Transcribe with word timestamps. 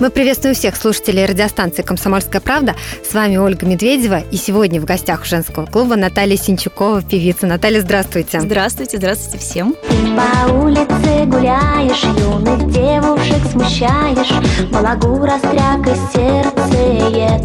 Мы 0.00 0.08
приветствуем 0.08 0.54
всех 0.54 0.76
слушателей 0.76 1.26
радиостанции 1.26 1.82
«Комсомольская 1.82 2.40
правда». 2.40 2.74
С 3.06 3.12
вами 3.12 3.36
Ольга 3.36 3.66
Медведева. 3.66 4.20
И 4.30 4.36
сегодня 4.38 4.80
в 4.80 4.86
гостях 4.86 5.26
женского 5.26 5.66
клуба 5.66 5.94
Наталья 5.94 6.38
Синчукова, 6.38 7.02
певица. 7.02 7.46
Наталья, 7.46 7.82
здравствуйте. 7.82 8.40
Здравствуйте, 8.40 8.96
здравствуйте 8.96 9.38
всем. 9.44 9.74
По 10.16 10.52
улице 10.52 11.26
гуляешь, 11.26 12.02
юных 12.18 12.72
девушек 12.72 13.42
смущаешь, 13.52 14.32
Балагура 14.72 15.36
стряк 15.36 15.86
и 15.86 15.94
сердцеет. 16.14 17.42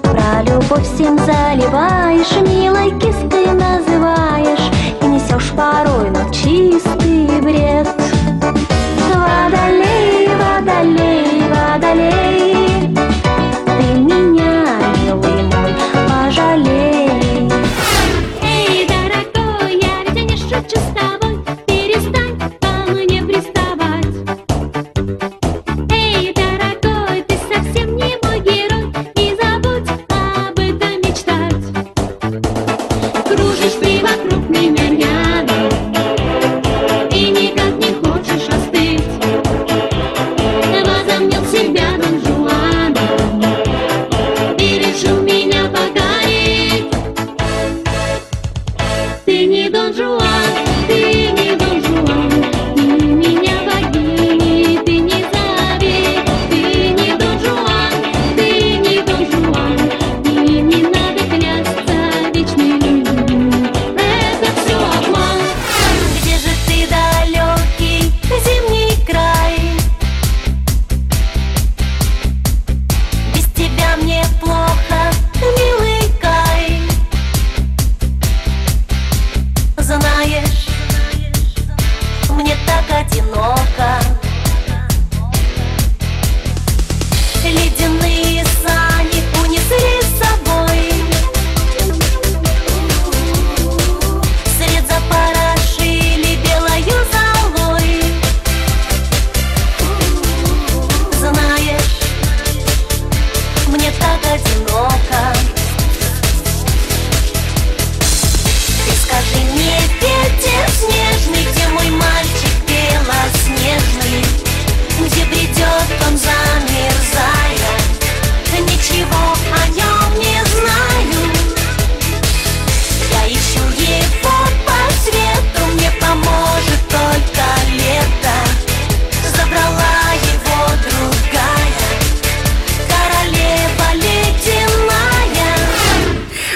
Про 0.00 0.42
любовь 0.42 0.88
всем 0.94 1.18
заливаешь, 1.18 2.32
милой 2.48 2.98
киской 2.98 3.52
называешь, 3.52 4.70
И 5.02 5.04
несешь 5.04 5.50
порой, 5.50 6.10
но 6.10 6.32
чистый 6.32 7.42
бред. 7.42 7.88
Водолей, 9.12 10.28
водолей, 10.36 11.09
водолей, 11.90 12.49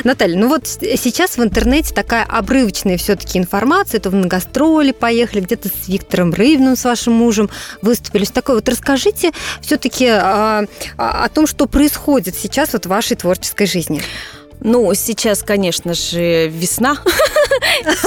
Наталья, 0.04 0.38
ну 0.38 0.48
вот 0.48 0.66
сейчас 0.66 1.38
в 1.38 1.42
интернете 1.42 1.94
такая 1.94 2.24
обрывочная 2.24 2.98
все-таки 2.98 3.38
информация, 3.38 4.00
то 4.00 4.10
вы 4.10 4.18
на 4.18 4.26
гастроли 4.26 4.92
поехали, 4.92 5.40
где-то 5.40 5.68
с 5.68 5.88
Виктором 5.88 6.32
Рыбным, 6.32 6.76
с 6.76 6.84
вашим 6.84 7.14
мужем 7.14 7.48
выступили. 7.82 8.24
С 8.24 8.30
такой 8.30 8.56
вот 8.56 8.68
расскажите 8.68 9.32
все-таки 9.62 10.06
о 10.06 10.66
том, 11.34 11.46
что 11.46 11.66
происходит 11.66 12.34
сейчас 12.36 12.74
вот 12.74 12.84
в 12.84 12.88
вашей 12.88 13.16
творческой 13.16 13.66
жизни. 13.66 14.02
Ну, 14.64 14.92
сейчас, 14.94 15.42
конечно 15.42 15.92
же, 15.94 16.48
весна. 16.48 16.96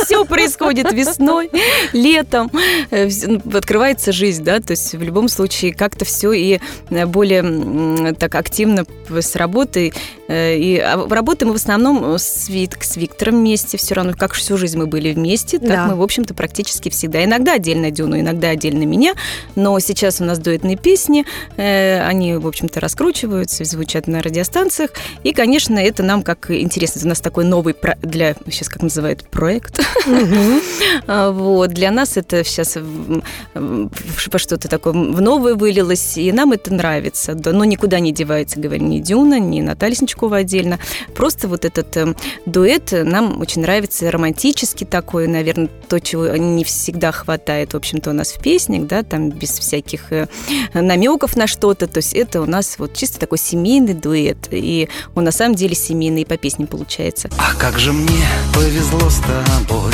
Все 0.06 0.26
происходит 0.26 0.92
весной, 0.92 1.50
летом. 1.94 2.52
Э, 2.90 3.08
ну, 3.26 3.42
Открывается 3.54 4.12
жизнь, 4.12 4.44
да, 4.44 4.60
то 4.60 4.72
есть 4.72 4.94
в 4.94 5.02
любом 5.02 5.30
случае 5.30 5.74
как-то 5.74 6.06
все 6.06 6.32
и 6.32 6.60
э, 6.90 7.06
более 7.06 8.14
так 8.16 8.36
активно 8.36 8.86
с 9.10 9.36
работой. 9.36 9.94
Э, 10.28 10.58
И 10.58 10.78
а, 10.80 11.08
работаем 11.08 11.50
мы 11.50 11.54
в 11.58 11.62
основном 11.62 12.16
с, 12.18 12.50
Вик, 12.50 12.84
с 12.84 12.98
Виктором 12.98 13.40
вместе, 13.40 13.78
все 13.78 13.96
равно, 13.96 14.14
как 14.14 14.34
всю 14.34 14.58
жизнь 14.58 14.78
мы 14.78 14.88
были 14.88 15.12
вместе, 15.14 15.60
так 15.60 15.70
Да. 15.70 15.88
мы, 15.88 15.96
в 15.96 16.02
общем-то, 16.02 16.34
практически 16.34 16.90
всегда. 16.90 17.24
Иногда 17.24 17.54
отдельно 17.54 17.92
Дюну, 17.92 18.20
иногда 18.20 18.50
отдельно 18.50 18.84
меня, 18.84 19.14
но 19.56 19.78
сейчас 19.80 20.22
у 20.22 20.24
нас 20.24 20.40
дуэтные 20.40 20.78
песни, 20.78 21.26
они, 21.58 22.36
в 22.36 22.48
общем-то, 22.48 22.80
раскручиваются, 22.80 23.64
звучат 23.64 24.08
на 24.08 24.22
радиостанциях, 24.22 24.92
и, 25.24 25.34
конечно, 25.34 25.78
это 25.78 26.04
нам 26.04 26.24
как 26.24 26.47
интересно. 26.50 27.00
Это 27.00 27.08
у 27.08 27.10
нас 27.10 27.20
такой 27.22 27.46
новый 27.46 27.74
про- 27.74 27.98
для 28.02 28.36
сейчас 28.50 28.70
как 28.70 28.82
называют 28.84 29.24
проект. 29.30 29.80
А, 31.08 31.32
Вот 31.32 31.72
для 31.72 31.92
нас 31.92 32.18
это 32.18 32.44
сейчас 32.44 32.78
во 33.54 34.40
что-то 34.40 34.68
такое 34.68 34.94
в 34.94 35.22
новое 35.22 35.56
вылилось, 35.56 36.18
и 36.18 36.32
нам 36.32 36.52
это 36.52 36.74
нравится. 36.74 37.36
Но 37.36 37.64
никуда 37.66 38.00
не 38.00 38.12
девается, 38.12 38.60
говорю, 38.60 38.84
ни 38.84 39.00
Дюна, 39.00 39.40
ни 39.40 39.62
Наталья 39.62 39.96
Сничкова 39.96 40.38
отдельно. 40.38 40.80
Просто 41.16 41.48
вот 41.48 41.66
этот 41.66 41.96
э, 41.98 42.14
дуэт 42.46 42.92
нам 42.92 43.40
очень 43.40 43.62
нравится, 43.62 44.10
романтический 44.12 44.86
такой, 44.86 45.28
наверное, 45.28 45.70
то, 45.88 46.00
чего 46.00 46.28
не 46.36 46.64
всегда 46.64 47.12
хватает, 47.12 47.74
в 47.74 47.78
общем-то, 47.78 48.10
у 48.10 48.14
нас 48.14 48.32
в 48.34 48.42
песнях, 48.42 48.88
да, 48.88 49.04
там 49.04 49.30
без 49.30 49.52
всяких 49.60 50.12
намеков 50.74 51.36
на 51.36 51.48
что-то. 51.48 51.88
То 51.88 51.98
есть 51.98 52.14
это 52.14 52.42
у 52.42 52.46
нас 52.46 52.78
вот 52.80 52.94
чисто 52.94 53.20
такой 53.20 53.38
семейный 53.38 53.94
дуэт, 53.94 54.48
и 54.52 54.90
он 55.16 55.24
на 55.24 55.32
самом 55.32 55.56
деле 55.56 55.76
семейный 55.76 56.22
и 56.22 56.26
по 56.38 56.42
песням 56.42 56.68
получается. 56.68 57.30
А 57.40 57.56
как 57.56 57.80
же 57.80 57.92
мне 57.92 58.26
повезло 58.54 59.10
с 59.10 59.20
тобой? 59.20 59.94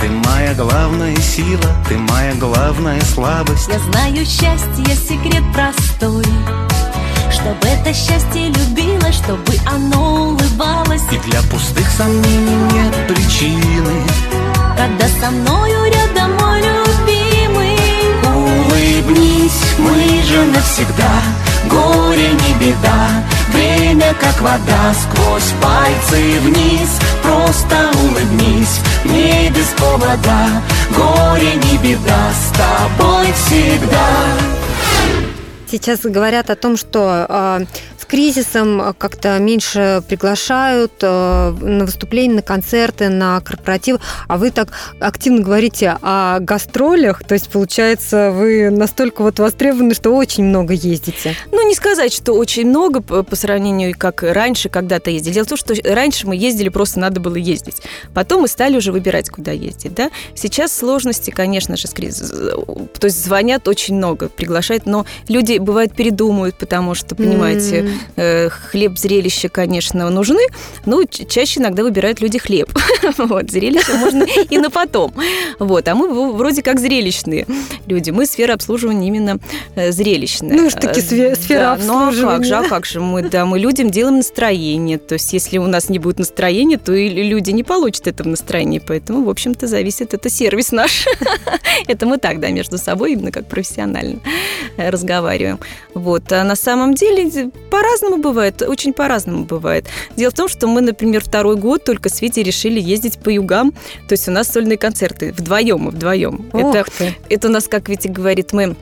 Ты 0.00 0.08
моя 0.08 0.54
главная 0.54 1.16
сила, 1.16 1.70
ты 1.88 1.96
моя 1.96 2.34
главная 2.34 3.00
слабость. 3.02 3.68
Я 3.68 3.78
знаю 3.78 4.26
счастье, 4.26 4.96
секрет 4.96 5.44
простой. 5.54 6.24
Чтобы 7.30 7.64
это 7.68 7.94
счастье 7.94 8.48
любило, 8.48 9.12
чтобы 9.12 9.54
оно 9.66 10.30
улыбалось. 10.30 11.02
И 11.12 11.18
для 11.30 11.40
пустых 11.42 11.88
сомнений 11.96 12.72
нет 12.72 12.94
причины. 13.06 14.02
Когда 14.76 15.06
со 15.20 15.30
мною 15.30 15.92
рядом 15.92 16.32
мой 16.40 16.60
любимый. 16.60 17.78
Улыбнись, 18.24 19.62
мы 19.78 20.22
же 20.24 20.44
навсегда. 20.46 21.22
Горе 21.68 22.30
не 22.32 22.66
беда 22.66 23.29
Время 23.52 24.14
как 24.14 24.40
вода 24.40 24.94
Сквозь 24.94 25.52
пальцы 25.62 26.40
вниз. 26.40 26.98
Просто 27.22 27.90
улыбнись 28.02 28.80
Мне 29.04 29.50
без 29.50 29.66
повода. 29.78 30.62
Горе 30.96 31.54
не 31.54 31.78
беда 31.78 32.30
С 32.32 32.56
тобой 32.56 33.32
всегда. 33.32 34.06
Сейчас 35.70 36.00
говорят 36.00 36.50
о 36.50 36.56
том, 36.56 36.76
что 36.76 37.26
э, 37.28 37.64
кризисом 38.10 38.82
э, 38.82 38.92
как-то 38.98 39.38
меньше 39.38 40.02
приглашают 40.08 40.92
э, 41.00 41.54
на 41.60 41.84
выступления, 41.84 42.34
на 42.34 42.42
концерты, 42.42 43.08
на 43.08 43.40
корпоративы, 43.40 44.00
а 44.26 44.36
вы 44.36 44.50
так 44.50 44.72
активно 44.98 45.42
говорите 45.42 45.96
о 46.02 46.40
гастролях, 46.40 47.22
то 47.24 47.34
есть, 47.34 47.48
получается, 47.48 48.32
вы 48.32 48.70
настолько 48.70 49.22
вот 49.22 49.38
востребованы, 49.38 49.94
что 49.94 50.10
очень 50.10 50.44
много 50.44 50.74
ездите. 50.74 51.36
Ну, 51.52 51.66
не 51.66 51.74
сказать, 51.74 52.12
что 52.12 52.32
очень 52.32 52.68
много 52.68 53.00
по, 53.00 53.36
сравнению, 53.36 53.94
как 53.96 54.22
раньше 54.24 54.68
когда-то 54.68 55.10
ездили. 55.10 55.34
Дело 55.34 55.44
в 55.44 55.48
том, 55.48 55.58
что 55.58 55.74
раньше 55.84 56.26
мы 56.26 56.34
ездили, 56.34 56.68
просто 56.68 56.98
надо 56.98 57.20
было 57.20 57.36
ездить. 57.36 57.80
Потом 58.12 58.42
мы 58.42 58.48
стали 58.48 58.76
уже 58.76 58.90
выбирать, 58.90 59.30
куда 59.30 59.52
ездить, 59.52 59.94
да. 59.94 60.10
Сейчас 60.34 60.76
сложности, 60.76 61.30
конечно 61.30 61.76
же, 61.76 61.86
с 61.86 61.92
кризисом. 61.92 62.88
То 62.98 63.06
есть 63.06 63.24
звонят 63.24 63.68
очень 63.68 63.94
много, 63.94 64.28
приглашают, 64.28 64.86
но 64.86 65.06
люди, 65.28 65.58
бывает, 65.58 65.94
передумают, 65.94 66.56
потому 66.56 66.94
что, 66.94 67.14
понимаете, 67.14 67.88
хлеб, 68.16 68.98
зрелище, 68.98 69.48
конечно, 69.48 70.08
нужны, 70.10 70.42
но 70.86 71.02
чаще 71.04 71.60
иногда 71.60 71.82
выбирают 71.82 72.20
люди 72.20 72.38
хлеб. 72.38 72.70
Вот, 73.18 73.50
зрелище 73.50 73.94
можно 73.94 74.24
и 74.24 74.58
на 74.58 74.70
потом. 74.70 75.12
Вот, 75.58 75.86
а 75.88 75.94
мы 75.94 76.32
вроде 76.32 76.62
как 76.62 76.80
зрелищные 76.80 77.46
люди. 77.86 78.10
Мы 78.10 78.26
сфера 78.26 78.54
обслуживания 78.54 79.08
именно 79.08 79.38
э, 79.74 79.92
зрелищная. 79.92 80.56
Ну, 80.56 80.66
уж 80.66 80.74
таки 80.74 81.00
Э, 81.00 81.34
сфера 81.34 81.76
да, 81.76 81.78
Ну, 81.84 81.96
а 81.96 82.06
как 82.06 82.14
же, 82.14 82.26
обслуживания. 82.26 82.66
а 82.66 82.68
как 82.68 82.86
же 82.86 83.00
мы, 83.00 83.22
да, 83.22 83.44
мы 83.44 83.58
людям 83.58 83.90
делаем 83.90 84.16
настроение. 84.16 84.98
То 84.98 85.14
есть, 85.14 85.32
если 85.32 85.58
у 85.58 85.66
нас 85.66 85.88
не 85.88 85.98
будет 85.98 86.18
настроения, 86.18 86.78
то 86.78 86.92
и 86.92 87.08
люди 87.08 87.50
не 87.50 87.62
получат 87.64 88.06
этого 88.06 88.28
настроения. 88.28 88.80
Поэтому, 88.80 89.24
в 89.24 89.30
общем-то, 89.30 89.66
зависит, 89.66 90.14
это 90.14 90.30
сервис 90.30 90.72
наш. 90.72 91.06
Это 91.86 92.06
мы 92.06 92.18
так, 92.18 92.40
да, 92.40 92.48
между 92.50 92.78
собой, 92.78 93.12
именно 93.12 93.32
как 93.32 93.46
профессионально 93.48 94.20
э, 94.76 94.90
разговариваем. 94.90 95.58
Вот. 95.94 96.30
А 96.32 96.44
на 96.44 96.56
самом 96.56 96.94
деле 96.94 97.50
по-разному 97.90 98.22
бывает, 98.22 98.62
очень 98.62 98.92
по-разному 98.92 99.44
бывает. 99.44 99.86
Дело 100.16 100.30
в 100.30 100.34
том, 100.34 100.48
что 100.48 100.68
мы, 100.68 100.80
например, 100.80 101.22
второй 101.24 101.56
год 101.56 101.84
только 101.84 102.08
с 102.08 102.22
Витей 102.22 102.44
решили 102.44 102.80
ездить 102.80 103.18
по 103.18 103.30
югам. 103.30 103.72
То 104.06 104.12
есть 104.12 104.28
у 104.28 104.30
нас 104.30 104.48
сольные 104.48 104.78
концерты 104.78 105.32
вдвоем 105.32 105.88
и 105.88 105.90
вдвоем. 105.90 106.48
Это, 106.52 106.80
Ух 106.82 106.90
ты. 106.90 107.16
это 107.28 107.48
у 107.48 107.50
нас, 107.50 107.66
как 107.66 107.88
Витя 107.88 108.08
говорит, 108.08 108.52
мы 108.52 108.76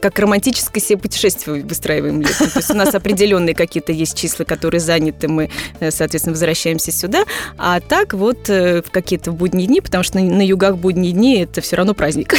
как 0.00 0.18
романтическое 0.18 0.82
себе 0.82 0.98
путешествие 0.98 1.62
выстраиваем 1.62 2.20
летом. 2.22 2.50
То 2.50 2.58
есть 2.58 2.70
у 2.70 2.74
нас 2.74 2.94
определенные 2.94 3.54
какие-то 3.54 3.92
есть 3.92 4.16
числа, 4.16 4.44
которые 4.44 4.80
заняты, 4.80 5.28
мы, 5.28 5.50
э, 5.80 5.90
соответственно, 5.90 6.34
возвращаемся 6.34 6.92
сюда. 6.92 7.24
А 7.56 7.80
так 7.80 8.14
вот 8.14 8.48
э, 8.48 8.82
в 8.82 8.90
какие-то 8.90 9.32
будние 9.32 9.66
дни, 9.66 9.80
потому 9.80 10.04
что 10.04 10.18
на, 10.18 10.24
на 10.24 10.42
югах 10.42 10.76
будние 10.78 11.12
дни 11.12 11.40
это 11.40 11.60
все 11.60 11.76
равно 11.76 11.94
праздник. 11.94 12.34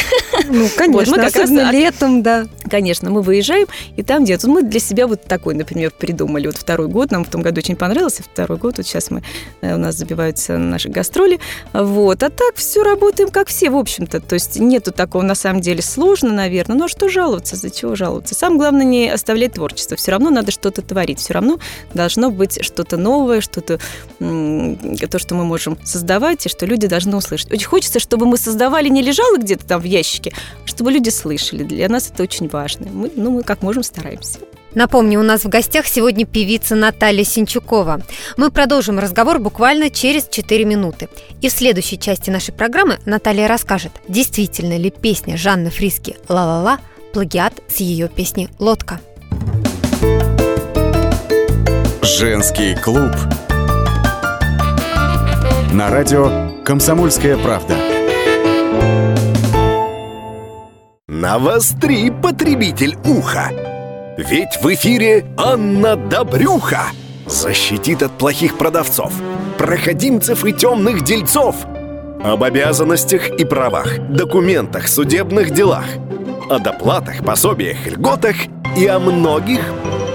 Ну, 0.48 0.68
конечно, 0.76 1.16
раз 1.16 1.34
особенно 1.36 1.68
от- 1.68 1.74
летом, 1.74 2.22
да. 2.22 2.46
Конечно, 2.70 3.10
мы 3.10 3.22
выезжаем, 3.22 3.66
и 3.96 4.02
там 4.02 4.24
где-то 4.24 4.48
мы 4.48 4.62
для 4.62 4.80
себя 4.80 5.06
вот 5.06 5.24
такой, 5.24 5.54
например, 5.54 5.92
придумали. 5.96 6.46
Вот 6.46 6.56
второй 6.56 6.88
год, 6.88 7.10
нам 7.10 7.24
в 7.24 7.30
том 7.30 7.42
году 7.42 7.58
очень 7.58 7.76
понравился, 7.76 8.22
второй 8.22 8.58
год, 8.58 8.78
вот 8.78 8.86
сейчас 8.86 9.10
мы, 9.10 9.22
э, 9.60 9.74
у 9.74 9.78
нас 9.78 9.96
забиваются 9.96 10.58
наши 10.58 10.88
гастроли. 10.88 11.38
Вот, 11.72 12.22
а 12.22 12.30
так 12.30 12.56
все 12.56 12.82
работаем 12.82 13.30
как 13.30 13.48
все, 13.48 13.70
в 13.70 13.76
общем-то. 13.76 14.20
То 14.20 14.34
есть 14.34 14.58
нету 14.58 14.92
такого, 14.92 15.22
на 15.22 15.34
самом 15.34 15.60
деле, 15.60 15.82
сложно, 15.82 16.32
наверное. 16.32 16.84
А 16.84 16.88
что 16.88 17.08
жаловаться, 17.20 17.56
за 17.56 17.70
чего 17.70 17.94
жаловаться? 17.96 18.34
Самое 18.34 18.60
главное 18.60 18.84
не 18.84 19.10
оставлять 19.10 19.52
творчество. 19.52 19.96
Все 19.96 20.12
равно 20.12 20.30
надо 20.30 20.50
что-то 20.50 20.80
творить, 20.80 21.18
все 21.18 21.34
равно 21.34 21.58
должно 21.92 22.30
быть 22.30 22.64
что-то 22.64 22.96
новое, 22.96 23.42
что-то, 23.42 23.78
то, 24.18 25.18
что 25.18 25.34
мы 25.34 25.44
можем 25.44 25.78
создавать, 25.84 26.46
и 26.46 26.48
что 26.48 26.64
люди 26.64 26.86
должны 26.86 27.14
услышать. 27.16 27.52
Очень 27.52 27.66
хочется, 27.66 28.00
чтобы 28.00 28.24
мы 28.24 28.38
создавали, 28.38 28.88
не 28.88 29.02
лежало 29.02 29.36
где-то 29.36 29.66
там 29.66 29.82
в 29.82 29.84
ящике, 29.84 30.32
а 30.64 30.66
чтобы 30.66 30.92
люди 30.92 31.10
слышали. 31.10 31.62
Для 31.62 31.88
нас 31.90 32.10
это 32.10 32.22
очень 32.22 32.48
важно. 32.48 32.86
Мы, 32.90 33.10
ну, 33.14 33.30
мы 33.30 33.42
как 33.42 33.62
можем 33.62 33.82
стараемся. 33.82 34.38
Напомню, 34.74 35.18
у 35.20 35.24
нас 35.24 35.44
в 35.44 35.48
гостях 35.48 35.86
сегодня 35.86 36.24
певица 36.24 36.76
Наталья 36.76 37.24
Синчукова. 37.24 38.02
Мы 38.36 38.50
продолжим 38.50 38.98
разговор 38.98 39.40
буквально 39.40 39.90
через 39.90 40.28
4 40.28 40.64
минуты. 40.64 41.08
И 41.42 41.48
в 41.48 41.52
следующей 41.52 41.98
части 41.98 42.30
нашей 42.30 42.54
программы 42.54 42.98
Наталья 43.04 43.48
расскажет, 43.48 43.92
действительно 44.08 44.76
ли 44.78 44.90
песня 44.90 45.36
Жанны 45.36 45.70
Фриски 45.70 46.16
«Ла-ла-ла» 46.28 46.78
плагиат 47.12 47.62
с 47.68 47.76
ее 47.76 48.08
песни 48.08 48.48
«Лодка». 48.58 49.00
Женский 52.02 52.74
клуб. 52.74 53.12
На 55.72 55.90
радио 55.90 56.50
«Комсомольская 56.64 57.36
правда». 57.36 57.76
Навостри, 61.08 62.10
потребитель 62.10 62.96
уха! 63.04 63.52
Ведь 64.16 64.58
в 64.62 64.74
эфире 64.74 65.26
Анна 65.36 65.96
Добрюха 65.96 66.82
защитит 67.26 68.02
от 68.02 68.18
плохих 68.18 68.58
продавцов, 68.58 69.12
проходимцев 69.56 70.44
и 70.44 70.52
темных 70.52 71.02
дельцов, 71.02 71.56
об 72.22 72.42
обязанностях 72.42 73.30
и 73.30 73.44
правах, 73.44 73.98
документах, 74.10 74.88
судебных 74.88 75.52
делах, 75.52 75.86
о 76.50 76.58
доплатах, 76.58 77.24
пособиях, 77.24 77.86
льготах 77.86 78.34
и 78.76 78.84
о 78.84 78.98
многих 78.98 79.60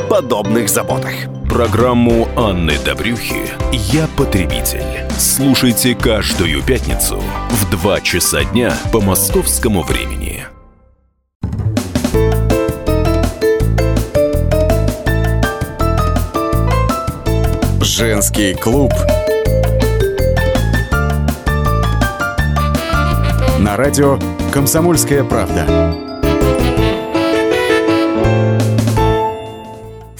подобных 0.09 0.67
заботах. 0.67 1.13
Программу 1.49 2.27
Анны 2.35 2.73
Добрюхи 2.83 3.49
«Я 3.71 4.05
потребитель». 4.17 5.09
Слушайте 5.17 5.95
каждую 5.95 6.61
пятницу 6.61 7.23
в 7.49 7.69
2 7.69 8.01
часа 8.01 8.43
дня 8.43 8.73
по 8.91 8.99
московскому 8.99 9.81
времени. 9.81 10.43
Женский 17.79 18.55
клуб. 18.55 18.91
На 23.59 23.77
радио 23.77 24.19
«Комсомольская 24.51 25.23
правда». 25.23 26.04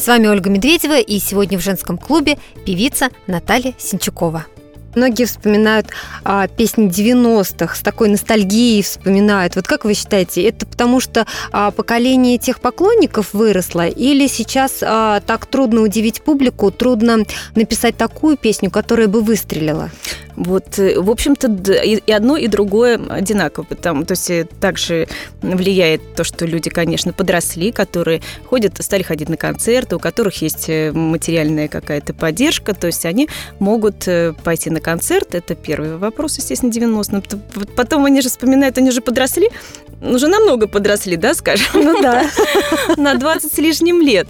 С 0.05 0.07
вами 0.07 0.27
Ольга 0.27 0.51
Медведева 0.51 0.99
и 0.99 1.17
сегодня 1.17 1.57
в 1.57 1.63
женском 1.63 1.97
клубе 1.97 2.37
певица 2.63 3.09
Наталья 3.25 3.73
Синчукова. 3.79 4.45
Многие 4.93 5.25
вспоминают 5.25 5.87
а, 6.23 6.47
песни 6.47 6.87
90-х, 6.87 7.75
с 7.75 7.79
такой 7.79 8.09
ностальгией 8.09 8.83
вспоминают. 8.83 9.55
Вот 9.55 9.65
как 9.65 9.83
вы 9.83 9.95
считаете, 9.95 10.43
это 10.43 10.67
потому 10.67 10.99
что 10.99 11.25
а, 11.51 11.71
поколение 11.71 12.37
тех 12.37 12.59
поклонников 12.59 13.33
выросло, 13.33 13.87
или 13.87 14.27
сейчас 14.27 14.83
а, 14.83 15.21
так 15.21 15.47
трудно 15.47 15.81
удивить 15.81 16.21
публику, 16.21 16.69
трудно 16.69 17.23
написать 17.55 17.97
такую 17.97 18.37
песню, 18.37 18.69
которая 18.69 19.07
бы 19.07 19.21
выстрелила? 19.21 19.89
Вот, 20.35 20.79
э, 20.79 20.99
в 20.99 21.09
общем-то, 21.09 21.47
и 21.73 22.11
одно, 22.11 22.37
и 22.37 22.47
другое 22.47 22.99
одинаково. 23.09 23.63
Потому, 23.63 24.05
то 24.05 24.11
есть 24.11 24.29
э, 24.29 24.45
также 24.59 25.07
влияет 25.41 26.15
то, 26.15 26.23
что 26.23 26.45
люди, 26.45 26.69
конечно, 26.69 27.13
подросли, 27.13 27.71
которые 27.71 28.21
ходят, 28.49 28.73
стали 28.79 29.03
ходить 29.03 29.29
на 29.29 29.37
концерты, 29.37 29.95
у 29.95 29.99
которых 29.99 30.41
есть 30.41 30.69
э, 30.69 30.91
материальная 30.91 31.67
какая-то 31.67 32.13
поддержка, 32.13 32.73
то 32.73 32.87
есть 32.87 33.05
они 33.05 33.29
могут 33.59 34.07
пойти 34.43 34.69
на 34.69 34.79
концерт. 34.79 35.35
Это 35.35 35.55
первый 35.55 35.97
вопрос, 35.97 36.37
естественно, 36.37 36.71
90 36.71 37.21
Потом 37.75 38.05
они 38.05 38.21
же 38.21 38.29
вспоминают, 38.29 38.77
они 38.77 38.91
же 38.91 39.01
подросли, 39.01 39.49
уже 40.01 40.27
намного 40.27 40.67
подросли, 40.67 41.15
да, 41.15 41.33
скажем? 41.33 41.67
Ну 41.73 42.01
да. 42.01 42.29
на 42.97 43.15
20 43.15 43.53
с 43.53 43.57
лишним 43.57 44.01
лет. 44.01 44.27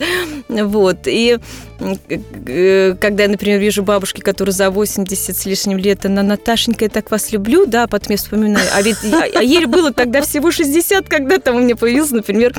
Вот. 0.48 1.00
И 1.06 1.40
когда 1.78 3.24
я, 3.24 3.30
например, 3.30 3.60
вижу 3.60 3.84
бабушки, 3.84 4.22
которые 4.22 4.54
за 4.54 4.70
80 4.70 5.36
с 5.38 5.46
лишним 5.46 5.78
лет, 5.78 6.06
она, 6.06 6.24
Наташенька, 6.24 6.86
я 6.86 6.90
так 6.90 7.12
вас 7.12 7.32
люблю, 7.32 7.66
да, 7.66 7.88
потом 7.88 8.12
я 8.12 8.18
вспоминаю. 8.18 8.68
А 8.74 8.82
ведь 8.82 8.98
а- 9.12 9.40
а 9.40 9.44
ей 9.44 9.66
было 9.66 9.92
тогда 9.94 10.22
всего 10.22 10.52
60, 10.52 11.08
когда 11.10 11.40
там 11.40 11.58
у 11.58 11.60
меня 11.60 11.76
появилась, 11.76 12.12
например, 12.12 12.54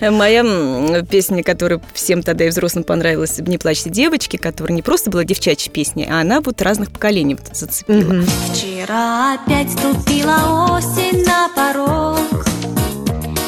э, 0.00 0.10
моя 0.10 1.02
песня, 1.10 1.42
которая 1.42 1.80
всем 1.94 2.22
тогда 2.22 2.46
и 2.46 2.48
взрослым 2.48 2.84
понравилась, 2.84 3.38
«Не 3.38 3.58
плачьте, 3.58 3.90
девочки», 3.90 4.36
которая 4.36 4.74
не 4.74 4.82
просто 4.82 5.10
была 5.10 5.24
девчачья 5.24 5.70
песня, 5.70 6.08
а 6.10 6.20
она 6.20 6.40
вот 6.40 6.62
разных 6.62 6.90
поколений 6.90 7.34
вот 7.34 7.56
зацепила. 7.56 7.96
Мгм. 7.98 8.26
Вчера 8.52 9.34
опять 9.34 9.70
ступила 9.70 10.76
осень 10.76 11.24
на 11.24 11.48
порог 11.54 12.44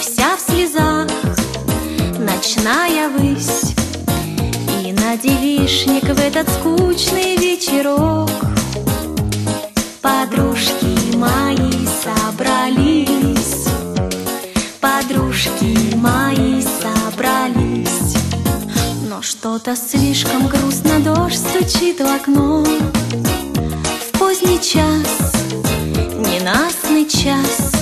Вся 0.00 0.36
в 0.36 0.40
слезах, 0.50 1.08
ночная 2.18 3.08
высь 3.08 3.74
И 4.84 4.92
на 4.92 5.16
девишник 5.16 6.02
в 6.02 6.20
этот 6.20 6.46
скучный 6.46 7.36
вечерок 7.38 8.28
Подружки 10.02 11.16
мои 11.16 11.86
собрались 12.02 13.66
Подружки 14.82 15.94
мои 15.96 16.60
собрались 16.82 18.14
Но 19.08 19.22
что-то 19.22 19.74
слишком 19.74 20.48
грустно, 20.48 21.00
дождь 21.00 21.38
стучит 21.38 22.00
в 22.00 22.04
окно 22.06 22.62
в 22.62 24.18
поздний 24.18 24.60
час, 24.60 25.32
ненастный 26.14 27.06
час. 27.08 27.72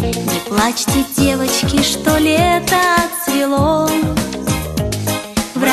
Не 0.00 0.40
плачьте, 0.48 1.04
девочки, 1.14 1.82
что 1.82 2.16
лето 2.16 2.76
отцвело. 2.96 3.88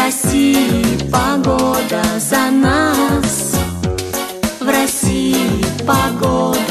России 0.06 1.00
погода 1.12 2.04
за 2.20 2.52
нас. 2.52 3.56
В 4.60 4.70
России 4.70 5.66
погода 5.84 6.65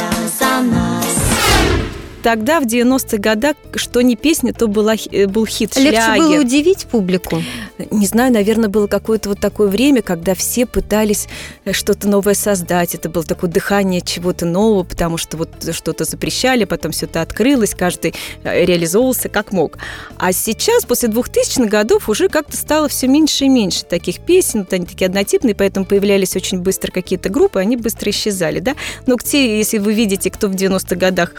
Тогда, 2.24 2.58
в 2.58 2.64
90-х 2.64 3.18
годах, 3.18 3.54
что 3.74 4.00
не 4.00 4.16
песня, 4.16 4.54
то 4.54 4.66
была, 4.66 4.94
э, 4.94 5.26
был 5.26 5.44
хит, 5.44 5.76
Легче 5.76 6.00
шлягер. 6.00 6.16
было 6.16 6.40
удивить 6.40 6.86
публику. 6.86 7.42
Не 7.90 8.06
знаю, 8.06 8.32
наверное, 8.32 8.70
было 8.70 8.86
какое-то 8.86 9.28
вот 9.28 9.40
такое 9.40 9.68
время, 9.68 10.00
когда 10.00 10.34
все 10.34 10.64
пытались 10.64 11.28
э, 11.66 11.74
что-то 11.74 12.08
новое 12.08 12.32
создать. 12.32 12.94
Это 12.94 13.10
было 13.10 13.24
такое 13.24 13.50
дыхание 13.50 14.00
чего-то 14.00 14.46
нового, 14.46 14.84
потому 14.84 15.18
что 15.18 15.36
вот 15.36 15.50
что-то 15.70 16.04
запрещали, 16.04 16.64
потом 16.64 16.92
все 16.92 17.04
это 17.04 17.20
открылось, 17.20 17.74
каждый 17.74 18.14
э, 18.42 18.64
реализовывался 18.64 19.28
как 19.28 19.52
мог. 19.52 19.76
А 20.16 20.32
сейчас, 20.32 20.86
после 20.86 21.10
2000-х 21.10 21.66
годов, 21.66 22.08
уже 22.08 22.30
как-то 22.30 22.56
стало 22.56 22.88
все 22.88 23.06
меньше 23.06 23.44
и 23.44 23.48
меньше 23.50 23.84
таких 23.84 24.20
песен, 24.20 24.60
вот 24.60 24.72
они 24.72 24.86
такие 24.86 25.08
однотипные, 25.08 25.54
поэтому 25.54 25.84
появлялись 25.84 26.34
очень 26.36 26.60
быстро 26.60 26.90
какие-то 26.90 27.28
группы, 27.28 27.60
они 27.60 27.76
быстро 27.76 28.10
исчезали, 28.10 28.60
да. 28.60 28.76
Но 29.04 29.18
те, 29.18 29.58
если 29.58 29.76
вы 29.76 29.92
видите, 29.92 30.30
кто 30.30 30.48
в 30.48 30.52
90-х 30.52 30.96
годах 30.96 31.34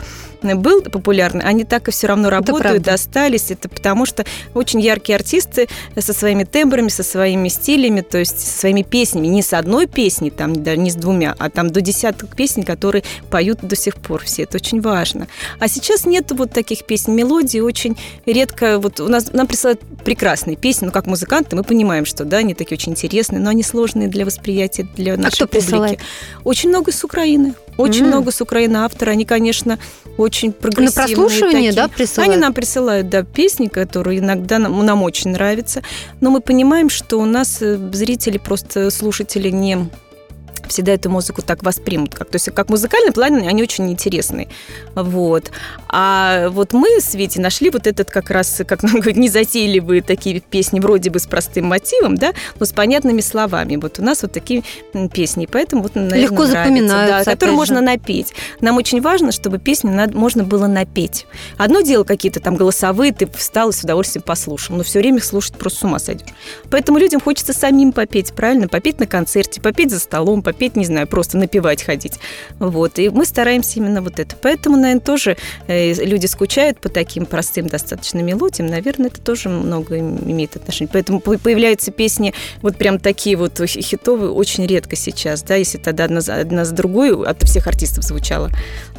был 0.53 0.74
популярны, 0.81 1.41
они 1.41 1.63
так 1.63 1.87
и 1.87 1.91
все 1.91 2.07
равно 2.07 2.29
работают, 2.29 2.61
правда. 2.63 2.93
остались. 2.93 3.51
Это 3.51 3.69
потому 3.69 4.05
что 4.05 4.25
очень 4.53 4.81
яркие 4.81 5.15
артисты 5.17 5.67
со 5.97 6.13
своими 6.13 6.43
тембрами, 6.43 6.89
со 6.89 7.03
своими 7.03 7.47
стилями, 7.47 8.01
то 8.01 8.17
есть 8.17 8.39
со 8.39 8.59
своими 8.59 8.81
песнями. 8.83 9.27
Не 9.27 9.41
с 9.41 9.53
одной 9.53 9.87
песней, 9.87 10.29
там, 10.31 10.63
да, 10.63 10.75
не 10.75 10.89
с 10.91 10.95
двумя, 10.95 11.35
а 11.37 11.49
там 11.49 11.69
до 11.69 11.81
десяток 11.81 12.35
песен, 12.35 12.63
которые 12.63 13.03
поют 13.29 13.59
до 13.61 13.75
сих 13.75 13.95
пор 13.95 14.23
все. 14.23 14.43
Это 14.43 14.57
очень 14.57 14.81
важно. 14.81 15.27
А 15.59 15.67
сейчас 15.67 16.05
нет 16.05 16.31
вот 16.31 16.51
таких 16.51 16.85
песен. 16.85 17.15
Мелодии 17.15 17.59
очень 17.59 17.97
редко... 18.25 18.79
Вот 18.79 18.99
у 18.99 19.07
нас 19.07 19.31
нам 19.33 19.47
присылают 19.47 19.81
прекрасные 20.03 20.55
песни, 20.55 20.85
ну, 20.85 20.91
как 20.91 21.05
музыканты, 21.07 21.55
мы 21.55 21.63
понимаем, 21.63 22.05
что, 22.05 22.25
да, 22.25 22.37
они 22.37 22.53
такие 22.53 22.77
очень 22.77 22.91
интересные, 22.91 23.39
но 23.39 23.49
они 23.49 23.63
сложные 23.63 24.07
для 24.07 24.25
восприятия, 24.25 24.87
для 24.95 25.17
нашей 25.17 25.27
А 25.27 25.35
кто 25.35 25.47
публики. 25.47 25.65
присылает? 25.65 25.99
Очень 26.43 26.69
много 26.69 26.91
с 26.91 27.03
Украины. 27.03 27.53
Очень 27.77 28.03
М. 28.03 28.07
много 28.07 28.31
с 28.31 28.41
Украины 28.41 28.77
авторы. 28.77 29.11
Они, 29.11 29.25
конечно, 29.25 29.79
очень 30.17 30.49
На 30.49 30.53
прогрессивные. 30.53 31.15
прослушивание, 31.15 31.71
такие. 31.71 31.73
да, 31.73 31.87
присылают? 31.87 32.33
Они 32.33 32.41
нам 32.41 32.53
присылают, 32.53 33.09
да, 33.09 33.23
песни, 33.23 33.67
которые 33.67 34.19
иногда 34.19 34.59
нам, 34.59 34.85
нам 34.85 35.03
очень 35.03 35.31
нравятся. 35.31 35.81
Но 36.21 36.29
мы 36.31 36.41
понимаем, 36.41 36.89
что 36.89 37.17
у 37.19 37.25
нас 37.25 37.57
э, 37.61 37.77
зрители, 37.93 38.37
просто 38.37 38.89
слушатели 38.91 39.49
не 39.49 39.89
всегда 40.69 40.93
эту 40.93 41.09
музыку 41.09 41.41
так 41.41 41.63
воспримут. 41.63 42.13
Как, 42.15 42.29
то 42.29 42.35
есть 42.35 42.49
как 42.53 42.69
музыкальный 42.69 43.11
план 43.11 43.35
они 43.47 43.61
очень 43.63 43.89
интересные. 43.91 44.47
Вот. 44.95 45.51
А 45.89 46.49
вот 46.49 46.73
мы 46.73 46.99
с 46.99 47.13
Витей 47.13 47.41
нашли 47.41 47.69
вот 47.69 47.87
этот 47.87 48.09
как 48.09 48.29
раз, 48.29 48.61
как 48.67 48.83
нам 48.83 48.93
говорят, 48.99 49.17
незатейливые 49.17 50.01
такие 50.01 50.39
песни 50.39 50.79
вроде 50.79 51.09
бы 51.09 51.19
с 51.19 51.27
простым 51.27 51.65
мотивом, 51.65 52.15
да, 52.15 52.33
но 52.59 52.65
с 52.65 52.71
понятными 52.73 53.21
словами. 53.21 53.75
Вот 53.75 53.99
у 53.99 54.03
нас 54.03 54.21
вот 54.21 54.31
такие 54.31 54.63
песни. 55.13 55.47
Поэтому 55.51 55.83
вот, 55.83 55.95
наверное, 55.95 56.19
Легко 56.21 56.45
запоминаются, 56.45 57.25
Да, 57.25 57.31
которые 57.31 57.55
можно 57.55 57.81
напеть. 57.81 58.33
Нам 58.61 58.77
очень 58.77 59.01
важно, 59.01 59.31
чтобы 59.31 59.59
песни 59.59 59.89
надо- 59.89 60.17
можно 60.17 60.43
было 60.43 60.67
напеть. 60.67 61.25
Одно 61.57 61.81
дело 61.81 62.03
какие-то 62.03 62.39
там 62.39 62.55
голосовые, 62.55 63.13
ты 63.13 63.27
встал 63.27 63.69
и 63.69 63.73
с 63.73 63.81
удовольствием 63.83 64.23
послушал, 64.23 64.75
но 64.75 64.83
все 64.83 64.99
время 64.99 65.17
их 65.17 65.23
слушать 65.23 65.55
просто 65.55 65.79
с 65.79 65.83
ума 65.83 65.99
сойдешь. 65.99 66.27
Поэтому 66.69 66.97
людям 66.97 67.21
хочется 67.21 67.53
самим 67.53 67.91
попеть, 67.91 68.33
правильно? 68.33 68.67
Попеть 68.67 68.99
на 68.99 69.07
концерте, 69.07 69.61
попеть 69.61 69.91
за 69.91 69.99
столом, 69.99 70.41
попеть, 70.41 70.54
не 70.75 70.85
знаю, 70.85 71.07
просто 71.07 71.37
напевать 71.37 71.83
ходить. 71.83 72.19
Вот. 72.59 72.99
И 72.99 73.09
мы 73.09 73.25
стараемся 73.25 73.79
именно 73.79 74.01
вот 74.01 74.19
это. 74.19 74.35
Поэтому, 74.41 74.77
наверное, 74.77 75.01
тоже 75.01 75.37
э, 75.67 75.93
люди 75.93 76.25
скучают 76.25 76.79
по 76.79 76.89
таким 76.89 77.25
простым 77.25 77.67
достаточно 77.67 78.19
мелодиям. 78.19 78.67
Наверное, 78.67 79.07
это 79.07 79.21
тоже 79.21 79.49
много 79.49 79.95
им- 79.97 80.17
имеет 80.29 80.55
отношение. 80.55 80.89
Поэтому 80.91 81.19
по- 81.19 81.37
появляются 81.37 81.91
песни 81.91 82.33
вот 82.61 82.77
прям 82.77 82.99
такие 82.99 83.35
вот 83.35 83.59
хи- 83.59 83.81
хитовые 83.81 84.31
очень 84.31 84.65
редко 84.65 84.95
сейчас, 84.95 85.43
да, 85.43 85.55
если 85.55 85.77
тогда 85.77 86.05
одна 86.05 86.21
одна 86.27 86.65
за 86.65 86.73
другой 86.73 87.15
от 87.25 87.43
всех 87.43 87.67
артистов 87.67 88.03
звучала, 88.03 88.49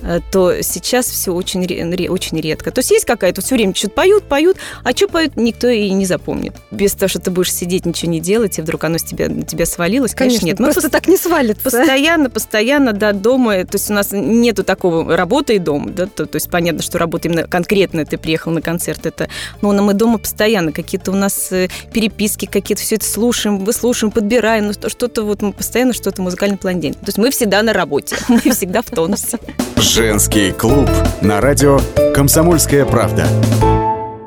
э, 0.03 0.21
то 0.31 0.63
сейчас 0.63 1.07
все 1.07 1.33
очень, 1.33 1.65
очень 2.09 2.41
редко. 2.41 2.71
То 2.71 2.81
есть 2.81 2.91
есть 2.91 3.05
какая-то, 3.05 3.41
все 3.41 3.55
время 3.55 3.75
что-то 3.75 3.95
поют, 3.95 4.25
поют, 4.25 4.57
а 4.85 4.91
что 4.93 5.09
поют, 5.09 5.37
никто 5.37 5.69
и 5.69 5.91
не 5.91 6.07
запомнит. 6.07 6.55
Без 6.71 6.93
того, 6.93 7.09
что 7.09 7.21
ты 7.21 7.31
будешь 7.31 7.53
сидеть, 7.53 7.87
ничего 7.87 8.11
не 8.11 8.21
делать, 8.21 8.59
и 8.59 8.63
вдруг 8.63 8.85
оно 8.85 8.99
с 8.99 9.03
тебя, 9.03 9.29
на 9.29 9.43
тебя 9.43 9.67
свалилось, 9.67 10.15
конечно, 10.15 10.41
Конечно, 10.41 10.47
нет. 10.47 10.59
Мы 10.61 10.73
просто 10.73 10.91
так 10.91 11.09
не 11.09 11.17
свалится. 11.55 11.79
Постоянно, 11.79 12.31
постоянно, 12.31 12.93
да, 12.93 13.13
дома. 13.13 13.65
То 13.65 13.75
есть 13.75 13.91
у 13.91 13.95
нас 13.95 14.09
нету 14.13 14.65
такого 14.65 15.17
работа 15.17 15.53
и 15.53 15.59
дом, 15.59 15.95
да, 15.95 16.07
то, 16.07 16.27
то 16.27 16.37
есть 16.37 16.51
понятно, 16.51 16.83
что 16.83 16.99
работа 16.99 17.29
именно 17.29 17.45
конкретно 17.45 18.05
ты 18.05 18.19
приехал 18.19 18.53
на 18.53 18.63
концерт, 18.63 19.07
это, 19.07 19.29
но 19.63 19.73
мы 19.83 19.95
дома 19.95 20.19
постоянно, 20.19 20.73
какие-то 20.73 21.13
у 21.13 21.15
нас 21.15 21.53
э, 21.53 21.69
переписки, 21.93 22.47
какие-то 22.47 22.83
все 22.83 22.97
это 22.97 23.05
слушаем, 23.05 23.59
выслушаем, 23.59 24.11
подбираем, 24.11 24.67
ну 24.67 24.73
что- 24.73 24.89
что-то 24.89 25.23
вот 25.23 25.43
мы 25.43 25.53
постоянно 25.53 25.93
что-то 25.93 26.23
музыкальный 26.23 26.59
план 26.59 26.81
день. 26.81 26.95
То 26.95 27.07
есть 27.07 27.19
мы 27.19 27.31
всегда 27.31 27.63
на 27.63 27.73
работе, 27.73 28.17
мы 28.29 28.41
всегда 28.41 28.83
в 28.83 28.87
тонусе. 28.87 29.39
Женский 29.77 30.53
клуб 30.53 30.89
на 31.21 31.41
радио 31.41 31.81
«Комсомольская 32.15 32.85
правда». 32.85 33.27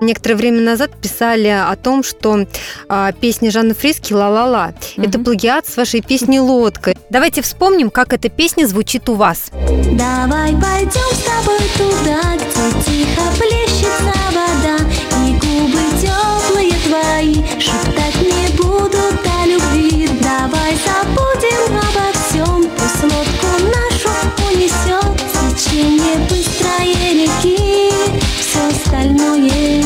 Некоторое 0.02 0.36
время 0.36 0.62
назад 0.62 0.92
писали 1.02 1.48
о 1.48 1.76
том, 1.76 2.04
что 2.04 2.46
а, 2.88 3.12
песня 3.12 3.52
Жанны 3.52 3.74
Фриски 3.74 4.14
«Ла-ла-ла» 4.14 4.74
это 4.98 5.18
Мгм. 5.18 5.24
плагиат 5.26 5.68
с 5.68 5.76
вашей 5.78 6.02
песни 6.02 6.40
«Лодка». 6.40 6.94
Давайте 7.10 7.42
вспомним, 7.42 7.90
как 7.90 8.14
эта 8.14 8.30
песня 8.30 8.66
звучит 8.66 9.10
у 9.10 9.16
вас. 9.16 9.50
Давай 9.52 10.52
пойдем 10.54 11.10
с 11.14 11.24
тобой 11.24 11.60
туда, 11.78 12.22
где 12.36 12.82
тихо 12.86 13.22
плещется 13.38 14.14
вода 14.32 14.78
И 15.28 15.34
губы 15.34 15.80
теплые 16.02 16.74
твои 16.86 17.60
шептать 17.60 18.16
не 18.22 18.56
будут 18.58 19.20
о 19.42 19.46
любви 19.46 20.08
Давай 20.22 20.76
забудем 20.86 21.78
обо 21.78 22.12
всем, 22.14 22.70
пусть 22.78 23.04
лодку 23.04 23.48
нашу 23.66 24.10
унесет 24.48 25.18
Течение 25.58 26.18
быстрое 26.30 26.94
реки, 27.14 27.69
остальное 29.00 29.84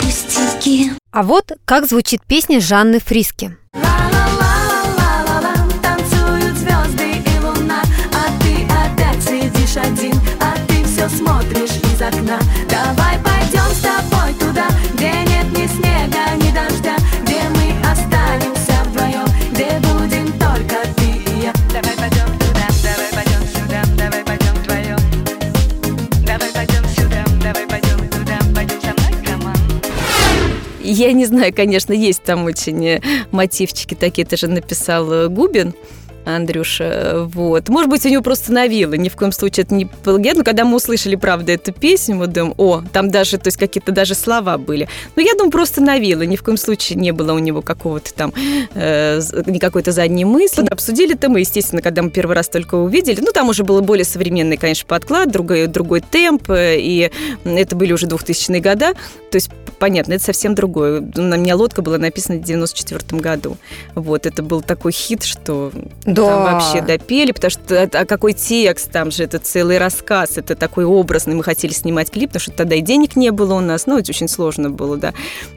пустяки. 0.00 0.92
А 1.12 1.22
вот 1.22 1.52
как 1.64 1.86
звучит 1.86 2.22
песня 2.26 2.60
Жанны 2.60 2.98
Фриски. 2.98 3.56
Ла-ла-ла-ла-ла-ла, 3.74 5.54
танцуют 5.82 6.56
звезды 6.56 7.04
Я 30.94 31.12
не 31.12 31.26
знаю, 31.26 31.52
конечно, 31.52 31.92
есть 31.92 32.22
там 32.22 32.44
очень 32.44 32.86
э, 32.86 33.00
мотивчики 33.32 33.94
такие, 33.94 34.24
это 34.24 34.36
же 34.36 34.46
написал 34.46 35.12
э, 35.12 35.28
Губин. 35.28 35.74
Андрюша, 36.24 37.28
вот. 37.34 37.68
Может 37.68 37.90
быть, 37.90 38.06
у 38.06 38.08
него 38.08 38.22
просто 38.22 38.52
навило, 38.52 38.94
ни 38.94 39.08
в 39.08 39.16
коем 39.16 39.30
случае 39.32 39.64
это 39.64 39.74
не 39.74 39.84
плагиат, 39.84 40.38
но 40.38 40.44
когда 40.44 40.64
мы 40.64 40.76
услышали, 40.76 41.16
правда, 41.16 41.52
эту 41.52 41.72
песню, 41.72 42.16
мы 42.16 42.28
думаем, 42.28 42.54
о, 42.56 42.82
там 42.92 43.10
даже, 43.10 43.36
то 43.36 43.48
есть 43.48 43.58
какие-то 43.58 43.92
даже 43.92 44.14
слова 44.14 44.56
были. 44.56 44.88
Но 45.16 45.22
я 45.22 45.34
думаю, 45.34 45.50
просто 45.50 45.82
навило, 45.82 46.22
ни 46.22 46.36
в 46.36 46.42
коем 46.42 46.56
случае 46.56 46.98
не 46.98 47.12
было 47.12 47.34
у 47.34 47.38
него 47.38 47.60
какого-то 47.60 48.14
там, 48.14 48.32
э, 48.74 49.20
никакой-то 49.46 49.92
задней 49.92 50.24
мысли. 50.24 50.66
Обсудили-то 50.66 51.28
мы, 51.28 51.40
естественно, 51.40 51.82
когда 51.82 52.02
мы 52.02 52.10
первый 52.10 52.34
раз 52.34 52.48
только 52.48 52.76
увидели, 52.76 53.20
ну, 53.20 53.30
там 53.32 53.48
уже 53.48 53.62
было 53.62 53.80
более 53.82 54.04
современный, 54.04 54.56
конечно, 54.56 54.86
подклад, 54.86 55.30
другой, 55.30 55.66
другой 55.66 56.00
темп, 56.00 56.50
э, 56.50 56.78
и 56.78 57.10
это 57.44 57.76
были 57.76 57.92
уже 57.92 58.06
2000-е 58.06 58.60
года, 58.60 58.94
то 59.34 59.36
есть, 59.38 59.50
понятно, 59.80 60.12
это 60.12 60.22
совсем 60.22 60.54
другое. 60.54 61.00
На 61.16 61.34
меня 61.34 61.56
лодка 61.56 61.82
была 61.82 61.98
написана 61.98 62.38
в 62.38 62.44
94 62.44 63.20
году. 63.20 63.56
Вот, 63.96 64.26
это 64.26 64.44
был 64.44 64.62
такой 64.62 64.92
хит, 64.92 65.24
что 65.24 65.72
Да. 66.04 66.24
там 66.24 66.42
вообще 66.44 66.80
допели, 66.82 67.32
потому 67.32 67.50
что 67.50 67.74
это- 67.74 67.98
а 67.98 68.04
какой 68.04 68.32
текст, 68.32 68.92
там 68.92 69.10
же 69.10 69.24
это 69.24 69.40
целый 69.40 69.78
рассказ, 69.78 70.38
это 70.38 70.54
такой 70.54 70.84
образный. 70.84 71.34
Мы 71.34 71.42
хотели 71.42 71.72
снимать 71.72 72.12
клип, 72.12 72.28
потому 72.30 72.42
что 72.42 72.52
тогда 72.52 72.76
и 72.76 72.80
денег 72.80 73.16
не 73.16 73.32
было 73.32 73.54
у 73.54 73.60
нас, 73.60 73.86
ну, 73.86 73.98
это 73.98 74.12
очень 74.12 74.28
сложно 74.28 74.70
было, 74.70 74.96
да. 74.98 75.12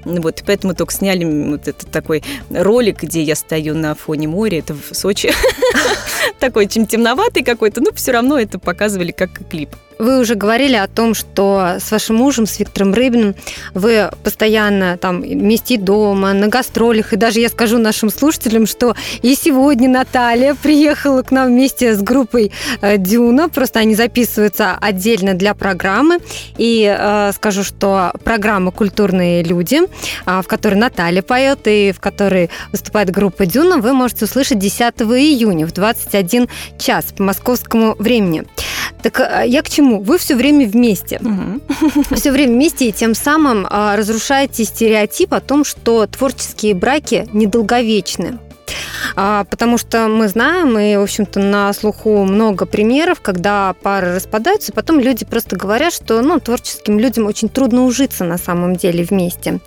Вот, 0.05 0.39
и 0.39 0.43
поэтому 0.43 0.73
только 0.73 0.91
сняли 0.91 1.23
вот 1.23 1.67
этот 1.67 1.91
такой 1.91 2.23
ролик, 2.49 3.03
где 3.03 3.21
я 3.21 3.35
стою 3.35 3.75
на 3.75 3.93
фоне 3.93 4.27
моря, 4.27 4.57
это 4.57 4.73
в 4.73 4.95
Сочи. 4.95 5.31
Такой 6.39 6.65
очень 6.65 6.87
темноватый 6.87 7.43
какой-то, 7.43 7.79
но 7.81 7.91
все 7.93 8.11
равно 8.11 8.39
это 8.39 8.57
показывали 8.57 9.11
как 9.11 9.29
клип. 9.47 9.69
Вы 9.99 10.19
уже 10.19 10.35
говорили 10.35 10.75
о 10.75 10.87
том, 10.87 11.13
что 11.13 11.77
с 11.79 11.91
вашим 11.91 12.17
мужем, 12.17 12.45
с 12.45 12.59
Виктором 12.59 12.93
Рыбиным, 12.93 13.35
вы 13.73 14.09
постоянно 14.23 14.97
там 14.97 15.21
вместе 15.21 15.77
дома, 15.77 16.33
на 16.33 16.47
гастролях, 16.47 17.13
и 17.13 17.15
даже 17.15 17.39
я 17.39 17.49
скажу 17.49 17.77
нашим 17.77 18.09
слушателям, 18.09 18.67
что 18.67 18.95
и 19.21 19.35
сегодня 19.35 19.89
Наталья 19.89 20.55
приехала 20.55 21.23
к 21.23 21.31
нам 21.31 21.47
вместе 21.47 21.95
с 21.95 22.01
группой 22.01 22.51
э, 22.81 22.97
Дюна, 22.97 23.49
просто 23.49 23.79
они 23.79 23.95
записываются 23.95 24.77
отдельно 24.79 25.33
для 25.33 25.53
программы, 25.53 26.19
и 26.57 26.95
э, 26.97 27.31
скажу, 27.35 27.63
что 27.63 28.11
программа 28.23 28.71
«Культурные 28.71 29.43
люди», 29.43 29.79
а, 30.25 30.41
в 30.41 30.47
которой 30.47 30.75
Наталья 30.75 31.21
поет 31.21 31.61
и 31.65 31.91
в 31.91 31.99
которой 31.99 32.49
выступает 32.71 33.09
группа 33.09 33.45
Дюна, 33.45 33.77
вы 33.77 33.93
можете 33.93 34.25
услышать 34.25 34.59
10 34.59 34.79
июня 35.01 35.65
в 35.65 35.73
21 35.73 36.47
час 36.77 37.05
по 37.15 37.23
московскому 37.23 37.95
времени. 37.97 38.45
Так 39.01 39.19
э, 39.19 39.43
я 39.47 39.61
к 39.61 39.69
чему? 39.69 40.01
Вы 40.01 40.17
все 40.17 40.35
время 40.35 40.67
вместе. 40.67 41.19
Мгм. 41.21 41.61
Все 42.11 42.31
время 42.31 42.53
вместе 42.53 42.89
и 42.89 42.91
тем 42.91 43.13
самым 43.15 43.67
а, 43.69 43.95
разрушаете 43.95 44.63
стереотип 44.65 45.33
о 45.33 45.39
том, 45.41 45.63
что 45.63 46.05
творческие 46.07 46.73
браки 46.75 47.27
недолговечны. 47.33 48.39
А, 49.15 49.45
Потому 49.45 49.77
что 49.77 50.07
мы 50.07 50.27
знаем, 50.27 50.77
и, 50.77 50.95
в 50.97 51.01
общем-то, 51.01 51.39
на 51.39 51.71
слуху 51.73 52.23
много 52.23 52.65
примеров, 52.65 53.21
когда 53.21 53.73
пары 53.81 54.15
распадаются, 54.15 54.71
и 54.71 54.75
потом 54.75 54.99
люди 54.99 55.25
просто 55.25 55.55
говорят, 55.55 55.93
что 55.93 56.21
ну, 56.21 56.39
творческим 56.39 56.99
людям 56.99 57.25
очень 57.25 57.49
трудно 57.49 57.85
ужиться 57.85 58.23
на 58.23 58.37
самом 58.37 58.75
деле 58.75 59.03
вместе. 59.03 59.59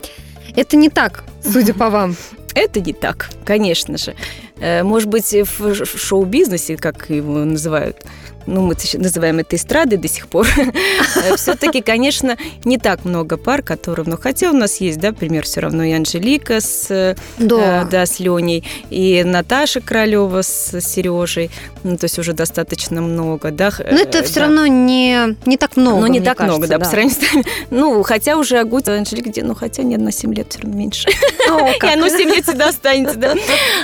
Это 0.56 0.76
не 0.76 0.88
так, 0.88 1.24
судя 1.42 1.74
по 1.74 1.90
вам. 1.90 2.16
Это 2.54 2.80
не 2.80 2.92
так, 2.92 3.30
конечно 3.44 3.96
же. 3.96 4.14
Э, 4.58 4.82
Может 4.82 5.08
быть, 5.08 5.32
в 5.32 5.86
шоу-бизнесе, 5.86 6.76
как 6.76 7.08
его 7.08 7.44
называют, 7.44 8.04
ну, 8.47 8.62
мы 8.62 8.75
называем 8.94 9.38
это 9.38 9.56
эстрадой 9.56 9.99
до 9.99 10.09
сих 10.09 10.28
пор, 10.28 10.47
все-таки, 11.37 11.80
конечно, 11.80 12.37
не 12.64 12.78
так 12.78 13.04
много 13.04 13.37
пар, 13.37 13.62
которые, 13.62 14.06
ну, 14.06 14.16
хотя 14.20 14.50
у 14.50 14.54
нас 14.54 14.80
есть, 14.80 14.99
да, 14.99 15.12
пример 15.12 15.44
все 15.44 15.61
равно 15.61 15.85
и 15.85 15.92
Анжелика 15.92 16.61
с, 16.61 16.90
э, 16.90 17.16
Да. 17.38 17.87
да, 17.90 18.06
с 18.06 18.20
Леней, 18.20 18.64
и 18.90 19.23
Наташа 19.25 19.80
Королева 19.80 20.42
с 20.42 20.80
Сережей, 20.80 21.50
ну, 21.82 21.97
то 21.97 22.04
есть 22.04 22.18
уже 22.18 22.32
достаточно 22.32 23.00
много, 23.00 23.50
да. 23.50 23.70
Но 23.78 23.99
это 23.99 24.18
э, 24.18 24.23
все 24.23 24.37
да. 24.37 24.40
равно 24.42 24.66
не, 24.66 25.37
не 25.47 25.56
так 25.56 25.76
много. 25.76 26.00
Ну, 26.00 26.06
не 26.06 26.20
так 26.20 26.40
много, 26.40 26.66
да, 26.66 26.78
по 26.78 26.85
сравнению 26.85 27.16
с 27.16 27.32
нами. 27.32 27.44
Ну, 27.70 28.02
хотя 28.02 28.37
уже 28.37 28.59
Агут, 28.59 28.88
Анжелика, 28.88 29.30
где, 29.30 29.42
ну, 29.42 29.54
хотя 29.54 29.82
нет, 29.82 30.00
на 30.00 30.12
7 30.12 30.35
лет 30.35 30.49
все 30.50 30.61
равно 30.61 30.76
меньше. 30.76 31.09
О, 31.49 31.68
И 31.75 31.78
как. 31.78 31.94
оно 31.94 32.09
7 32.09 32.28
лет 32.28 32.44
всегда 32.44 32.68
останется, 32.68 33.16
да. 33.16 33.35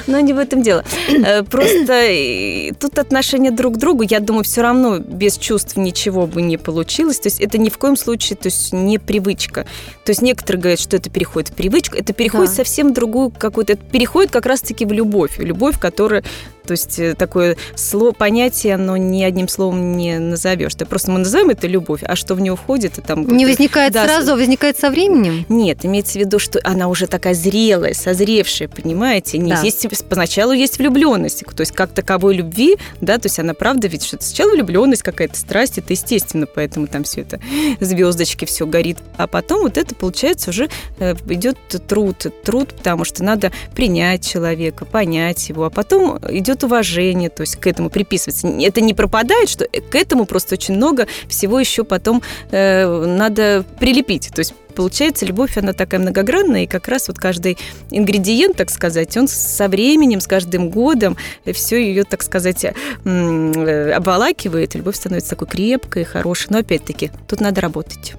Но 0.06 0.20
не 0.20 0.32
в 0.32 0.38
этом 0.38 0.62
дело. 0.62 0.84
Э, 1.08 1.42
Просто 1.42 1.92
э, 1.92 2.72
тут 2.78 2.98
отношение 2.98 3.50
друг 3.50 3.75
к 3.75 3.76
другу, 3.78 4.02
я 4.08 4.20
думаю, 4.20 4.44
все 4.46 4.62
равно 4.62 4.98
без 4.98 5.36
чувств 5.36 5.76
ничего 5.76 6.26
бы 6.26 6.40
не 6.40 6.56
получилось. 6.56 7.18
То 7.18 7.26
есть 7.26 7.40
это 7.40 7.58
ни 7.58 7.68
в 7.68 7.78
коем 7.78 7.96
случае, 7.96 8.36
то 8.36 8.46
есть 8.46 8.72
не 8.72 8.98
привычка. 8.98 9.66
То 10.04 10.10
есть 10.10 10.22
некоторые 10.22 10.60
говорят, 10.60 10.80
что 10.80 10.96
это 10.96 11.10
переходит 11.10 11.50
в 11.50 11.54
привычку, 11.54 11.96
это 11.96 12.12
переходит 12.12 12.50
Да. 12.50 12.56
совсем 12.56 12.92
другую 12.92 13.30
какую-то, 13.30 13.72
это 13.74 13.84
переходит 13.84 14.30
как 14.30 14.46
раз-таки 14.46 14.84
в 14.86 14.92
любовь. 14.92 15.38
Любовь, 15.38 15.78
которая 15.80 16.22
то 16.66 16.72
есть 16.72 16.98
э, 16.98 17.14
такое 17.14 17.56
слово, 17.74 18.12
понятие, 18.12 18.74
оно 18.74 18.96
ни 18.96 19.22
одним 19.22 19.48
словом 19.48 19.96
не 19.96 20.18
назовешь. 20.18 20.74
Да 20.74 20.84
просто 20.84 21.10
мы 21.10 21.20
называем 21.20 21.50
это 21.50 21.66
любовь, 21.66 22.00
а 22.02 22.16
что 22.16 22.34
в 22.34 22.40
нее 22.40 22.56
входит, 22.56 22.98
и 22.98 23.02
там... 23.02 23.26
Не 23.28 23.46
возникает 23.46 23.92
да, 23.92 24.04
сразу, 24.04 24.32
а 24.32 24.36
возникает 24.36 24.76
со 24.76 24.90
временем. 24.90 25.46
нет, 25.48 25.84
имеется 25.84 26.14
в 26.14 26.16
виду, 26.16 26.38
что 26.38 26.60
она 26.64 26.88
уже 26.88 27.06
такая 27.06 27.34
зрелая, 27.34 27.94
созревшая, 27.94 28.68
понимаете? 28.68 29.38
Не 29.38 29.52
Да. 29.52 29.62
есть 29.62 29.86
поначалу 30.08 30.52
есть 30.52 30.78
влюбленность, 30.78 31.44
то 31.44 31.60
есть 31.60 31.72
как 31.72 31.90
таковой 31.90 32.34
любви, 32.34 32.76
да, 33.00 33.18
то 33.18 33.26
есть 33.26 33.38
она 33.38 33.54
правда 33.54 33.86
ведь 33.88 34.04
что 34.04 34.16
сначала 34.36 34.52
влюбленность 34.52 35.02
какая-то 35.02 35.38
страсть, 35.38 35.78
это 35.78 35.94
естественно, 35.94 36.46
поэтому 36.46 36.88
там 36.88 37.04
все 37.04 37.22
это 37.22 37.40
звездочки 37.80 38.44
все 38.44 38.66
горит, 38.66 38.98
а 39.16 39.26
потом 39.26 39.62
вот 39.62 39.78
это 39.78 39.94
получается 39.94 40.50
уже 40.50 40.68
э, 40.98 41.14
идет 41.30 41.56
труд, 41.88 42.26
труд, 42.44 42.74
потому 42.74 43.04
что 43.06 43.24
надо 43.24 43.50
принять 43.74 44.28
человека, 44.28 44.84
понять 44.84 45.48
его, 45.48 45.64
а 45.64 45.70
потом 45.70 46.18
идет 46.28 46.64
уважение, 46.64 47.30
то 47.30 47.40
есть 47.40 47.56
к 47.56 47.66
этому 47.66 47.88
приписывается. 47.88 48.48
Это 48.48 48.82
не 48.82 48.92
пропадает, 48.92 49.48
что 49.48 49.64
к 49.64 49.94
этому 49.94 50.26
просто 50.26 50.56
очень 50.56 50.74
много 50.76 51.06
всего 51.28 51.58
еще 51.58 51.82
потом 51.84 52.22
э, 52.50 53.06
надо 53.06 53.64
прилепить, 53.80 54.28
то 54.34 54.40
есть 54.40 54.52
получается, 54.76 55.26
любовь, 55.26 55.56
она 55.56 55.73
такая 55.73 55.99
многогранная, 55.99 56.64
и 56.64 56.66
как 56.66 56.87
раз 56.87 57.09
вот 57.09 57.18
каждый 57.18 57.59
ингредиент, 57.90 58.56
так 58.56 58.71
сказать, 58.71 59.16
он 59.16 59.26
со 59.26 59.66
временем, 59.66 60.21
с 60.21 60.26
каждым 60.28 60.71
годом 60.71 61.16
все 61.52 61.83
ее, 61.83 62.04
так 62.04 62.23
сказать, 62.23 62.64
э, 62.64 63.92
обволакивает, 63.92 64.75
и 64.75 64.78
любовь 64.78 64.97
становится 64.97 65.30
такой 65.30 65.49
крепкой, 65.49 66.04
хорошей. 66.04 66.49
Но 66.50 66.59
опять-таки, 66.59 67.11
тут 67.26 67.40
надо 67.40 67.61
работать. 67.61 68.14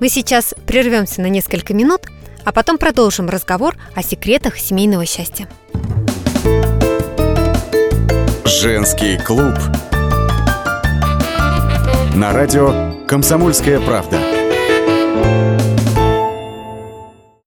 Мы 0.00 0.08
сейчас 0.08 0.54
прервемся 0.66 1.20
на 1.20 1.26
несколько 1.26 1.74
минут, 1.74 2.06
а 2.44 2.52
потом 2.52 2.78
продолжим 2.78 3.28
разговор 3.28 3.76
о 3.94 4.02
секретах 4.02 4.58
семейного 4.58 5.04
счастья. 5.04 5.46
Женский 8.46 9.18
клуб. 9.18 9.54
На 12.16 12.32
радио 12.32 12.94
«Комсомольская 13.06 13.78
правда». 13.80 14.39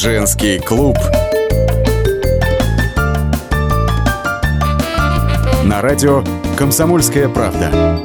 Женский 0.00 0.60
клуб. 0.60 0.96
На 5.64 5.82
радио 5.82 6.22
«Комсомольская 6.56 7.28
правда». 7.28 7.98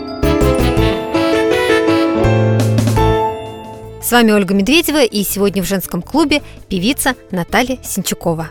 С 4.01 4.12
вами 4.12 4.32
Ольга 4.32 4.56
Медведева, 4.56 5.03
и 5.03 5.23
сегодня 5.23 5.62
в 5.62 5.67
женском 5.67 6.01
клубе 6.01 6.41
певица 6.67 7.13
Наталья 7.29 7.77
Синчукова. 7.84 8.49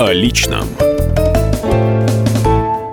О 0.00 0.12
личном 0.12 0.66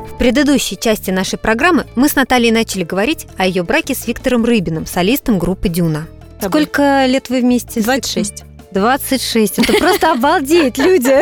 В 0.08 0.18
предыдущей 0.20 0.78
части 0.78 1.10
нашей 1.10 1.40
программы 1.40 1.88
мы 1.96 2.10
с 2.10 2.16
Натальей 2.16 2.52
начали 2.52 2.84
говорить 2.84 3.26
о 3.38 3.48
ее 3.48 3.64
браке 3.64 3.96
с 3.96 4.06
Виктором 4.06 4.46
Рыбиным, 4.46 4.86
солистом 4.86 5.40
группы 5.40 5.68
«Дюна». 5.68 6.06
Сколько 6.40 7.08
лет 7.08 7.30
вы 7.30 7.42
вместе? 7.42 7.82
с 7.82 7.86
26. 7.86 8.47
26. 8.72 9.60
Это 9.60 9.74
просто 9.74 10.12
обалдеть, 10.12 10.78
люди. 10.78 11.16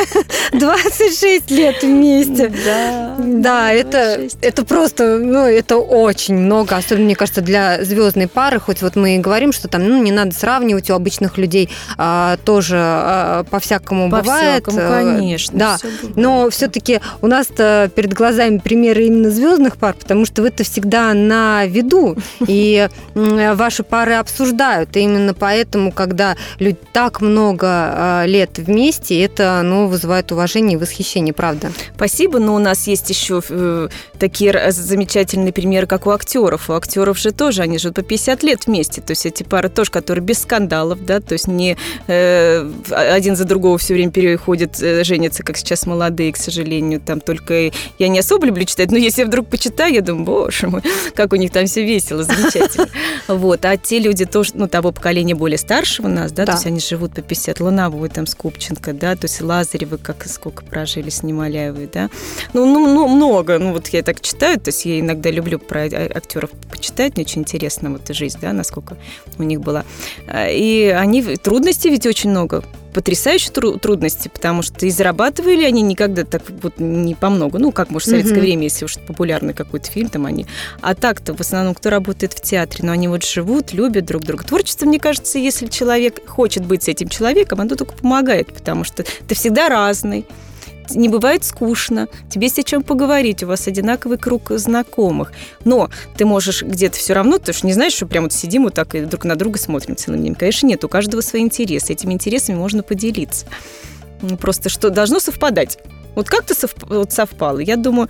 26 0.54 1.52
лет 1.52 1.84
вместе. 1.84 2.52
Да. 2.66 3.16
Да, 3.20 3.72
это, 3.72 4.16
26. 4.18 4.38
это 4.42 4.66
просто, 4.66 5.18
ну, 5.20 5.46
это 5.46 5.78
очень 5.78 6.36
много, 6.36 6.76
особенно, 6.76 7.06
мне 7.06 7.16
кажется, 7.16 7.42
для 7.42 7.84
звездной 7.84 8.28
пары, 8.28 8.60
хоть 8.60 8.82
вот 8.82 8.96
мы 8.96 9.16
и 9.16 9.20
говорим, 9.20 9.52
что 9.52 9.68
там, 9.68 9.88
ну, 9.88 10.02
не 10.02 10.12
надо 10.12 10.34
сравнивать, 10.34 10.90
у 10.90 10.96
обычных 10.96 11.38
людей 11.38 11.70
а, 11.98 12.38
тоже 12.46 12.78
а, 12.78 13.44
по-всякому 13.44 14.10
бывает. 14.10 14.64
По-всякому, 14.64 14.80
э, 14.80 15.16
конечно. 15.16 15.58
Да, 15.58 15.78
всё 15.78 15.88
бывает. 15.88 16.18
но 16.18 16.50
все-таки 16.50 17.00
у 17.22 17.28
нас 17.28 17.48
перед 17.48 18.14
глазами 18.14 18.58
примеры 18.58 19.06
именно 19.06 19.30
звездных 19.30 19.78
пар, 19.78 19.96
потому 20.00 20.26
что 20.26 20.42
вы-то 20.42 20.64
всегда 20.64 21.14
на 21.14 21.66
виду, 21.66 22.18
и 22.48 22.90
ваши 23.14 23.84
пары 23.84 24.16
обсуждают. 24.16 24.96
И 24.98 25.02
именно 25.02 25.34
поэтому, 25.34 25.92
когда 25.92 26.36
люди 26.60 26.78
так 26.92 27.22
много 27.22 27.35
много 27.36 27.68
а, 27.68 28.26
лет 28.26 28.58
вместе, 28.58 29.22
это, 29.22 29.62
ну, 29.62 29.88
вызывает 29.88 30.32
уважение 30.32 30.78
и 30.78 30.80
восхищение, 30.80 31.34
правда? 31.34 31.72
Спасибо, 31.96 32.40
но 32.40 32.56
у 32.56 32.60
нас 32.60 32.88
есть 32.88 33.10
еще 33.10 33.42
э, 33.50 33.90
такие 34.18 34.72
замечательные 34.72 35.52
примеры, 35.52 35.86
как 35.86 36.08
у 36.08 36.12
актеров. 36.12 36.70
У 36.70 36.74
актеров 36.74 37.20
же 37.20 37.32
тоже, 37.32 37.62
они 37.62 37.78
живут 37.78 37.98
по 37.98 38.04
50 38.04 38.44
лет 38.44 38.68
вместе. 38.68 39.02
То 39.02 39.12
есть 39.12 39.26
эти 39.26 39.44
пары 39.44 39.68
тоже, 39.68 39.92
которые 39.92 40.24
без 40.24 40.42
скандалов, 40.42 41.04
да, 41.06 41.20
то 41.20 41.34
есть 41.34 41.48
не 41.48 41.76
э, 42.08 42.70
один 42.92 43.36
за 43.36 43.44
другого 43.44 43.78
все 43.78 43.94
время 43.96 44.12
переходят, 44.12 44.82
э, 44.82 45.04
женятся, 45.04 45.44
как 45.44 45.58
сейчас 45.58 45.86
молодые, 45.86 46.32
к 46.32 46.38
сожалению. 46.38 47.02
Там 47.02 47.20
только 47.20 47.72
я 48.00 48.08
не 48.08 48.20
особо 48.20 48.48
люблю 48.48 48.64
читать, 48.64 48.92
но 48.92 48.98
если 48.98 49.22
я 49.22 49.28
вдруг 49.28 49.48
почитаю, 49.48 49.94
я 49.94 50.02
думаю, 50.02 50.26
боже 50.26 50.68
мой, 50.68 50.82
как 51.16 51.34
у 51.34 51.36
них 51.36 51.52
там 51.52 51.66
все 51.66 51.84
весело, 51.84 52.24
замечательно. 52.24 52.88
Вот. 53.28 53.66
А 53.66 53.76
те 53.78 54.00
люди 54.00 54.26
тоже, 54.26 54.52
ну, 54.54 54.68
того 54.68 54.92
поколения 54.92 55.36
более 55.36 55.58
старшего 55.58 56.08
нас, 56.08 56.32
Да. 56.32 56.46
то 56.46 56.54
есть 56.54 56.66
они 56.66 56.80
живут 56.80 57.14
по 57.14 57.22
50, 57.26 57.60
Луновой, 57.60 58.10
там, 58.10 58.28
Скупченко, 58.28 58.94
да, 58.94 59.16
то 59.16 59.26
есть 59.26 59.42
Лазаревы, 59.42 59.98
как 59.98 60.26
сколько 60.26 60.64
прожили, 60.64 61.10
Снималяевы, 61.10 61.90
да. 61.92 62.10
Ну, 62.54 62.66
ну, 62.66 62.88
ну, 62.94 63.08
много, 63.08 63.60
ну, 63.60 63.74
вот 63.74 63.88
я 63.90 64.02
так 64.04 64.22
читаю, 64.22 64.60
то 64.60 64.70
есть 64.70 64.86
я 64.86 65.00
иногда 65.00 65.30
люблю 65.32 65.60
про 65.60 65.82
а- 65.84 66.12
актеров 66.16 66.52
почитать, 66.72 67.16
мне 67.16 67.26
очень 67.26 67.42
интересно 67.42 67.92
вот 67.92 68.08
жизнь, 68.16 68.38
да, 68.42 68.54
насколько 68.54 68.98
у 69.38 69.44
них 69.44 69.62
была. 69.62 69.84
А, 70.28 70.48
И 70.50 70.88
они, 70.88 71.22
трудностей 71.38 71.90
ведь 71.90 72.06
очень 72.06 72.30
много, 72.30 72.64
потрясающие 72.96 73.52
тру- 73.52 73.78
трудности, 73.78 74.30
потому 74.30 74.62
что 74.62 74.86
и 74.86 74.90
зарабатывали 74.90 75.64
они 75.66 75.82
никогда 75.82 76.24
так 76.24 76.42
вот 76.62 76.80
не 76.80 77.14
по 77.14 77.30
много. 77.30 77.60
Ну, 77.60 77.74
как, 77.74 77.90
может, 77.92 78.08
в 78.08 78.12
советское 78.12 78.36
Мгм. 78.36 78.42
время, 78.42 78.64
если 78.64 78.86
уж 78.86 78.98
популярный 79.06 79.54
какой-то 79.54 79.92
фильм, 79.92 80.08
там 80.10 80.26
они. 80.26 80.46
А 80.82 80.96
так-то 80.96 81.36
в 81.36 81.42
основном, 81.42 81.76
кто 81.76 81.90
работает 81.90 82.32
в 82.32 82.42
театре, 82.42 82.86
но 82.86 82.94
они 82.94 83.10
вот 83.10 83.26
живут, 83.26 83.74
любят 83.74 84.06
друг 84.06 84.24
друга. 84.24 84.46
Творчество, 84.46 84.86
мне 84.86 84.98
кажется, 85.00 85.38
если 85.38 85.68
человек 85.68 86.26
хочет 86.28 86.66
быть 86.66 86.84
с 86.84 86.88
этим 86.88 87.10
человеком, 87.10 87.60
оно 87.60 87.76
только 87.76 87.94
помогает, 87.94 88.54
потому 88.54 88.86
что 88.86 89.04
ты 89.28 89.36
всегда 89.36 89.68
разный. 89.68 90.26
Не 90.94 91.10
бывает 91.10 91.44
скучно, 91.44 92.08
тебе 92.30 92.48
есть 92.48 92.60
о 92.60 92.64
чем 92.64 92.84
поговорить, 92.84 93.44
у 93.44 93.48
вас 93.48 93.68
одинаковый 93.68 94.18
круг 94.18 94.52
знакомых. 94.52 95.32
Но 95.64 95.90
ты 96.18 96.26
можешь 96.26 96.64
где-то 96.64 96.98
все 96.98 97.14
равно, 97.14 97.38
ты 97.38 97.54
же 97.54 97.60
не 97.64 97.74
знаешь, 97.74 97.94
что 97.94 98.06
прямо 98.06 98.26
вот 98.26 98.34
сидим 98.34 98.64
вот 98.64 98.74
так 98.74 98.94
и 98.96 99.02
друг 99.02 99.26
на 99.26 99.36
друга 99.36 99.58
смотрим 99.58 99.96
целым 99.96 100.22
днем. 100.22 100.36
Конечно, 100.36 100.68
нет, 100.68 100.84
у 100.84 100.90
каждого 100.90 101.22
свои 101.22 101.42
интересы, 101.42 101.94
этими 101.94 102.14
интересами 102.14 102.56
можно 102.56 102.84
поделиться. 102.84 103.46
Просто 104.40 104.70
что 104.70 104.90
должно 104.90 105.20
совпадать. 105.20 105.80
Вот 106.16 106.30
как-то 106.30 106.54
совп- 106.54 106.86
вот 106.88 107.12
совпало. 107.12 107.60
Я 107.60 107.76
думаю, 107.76 108.10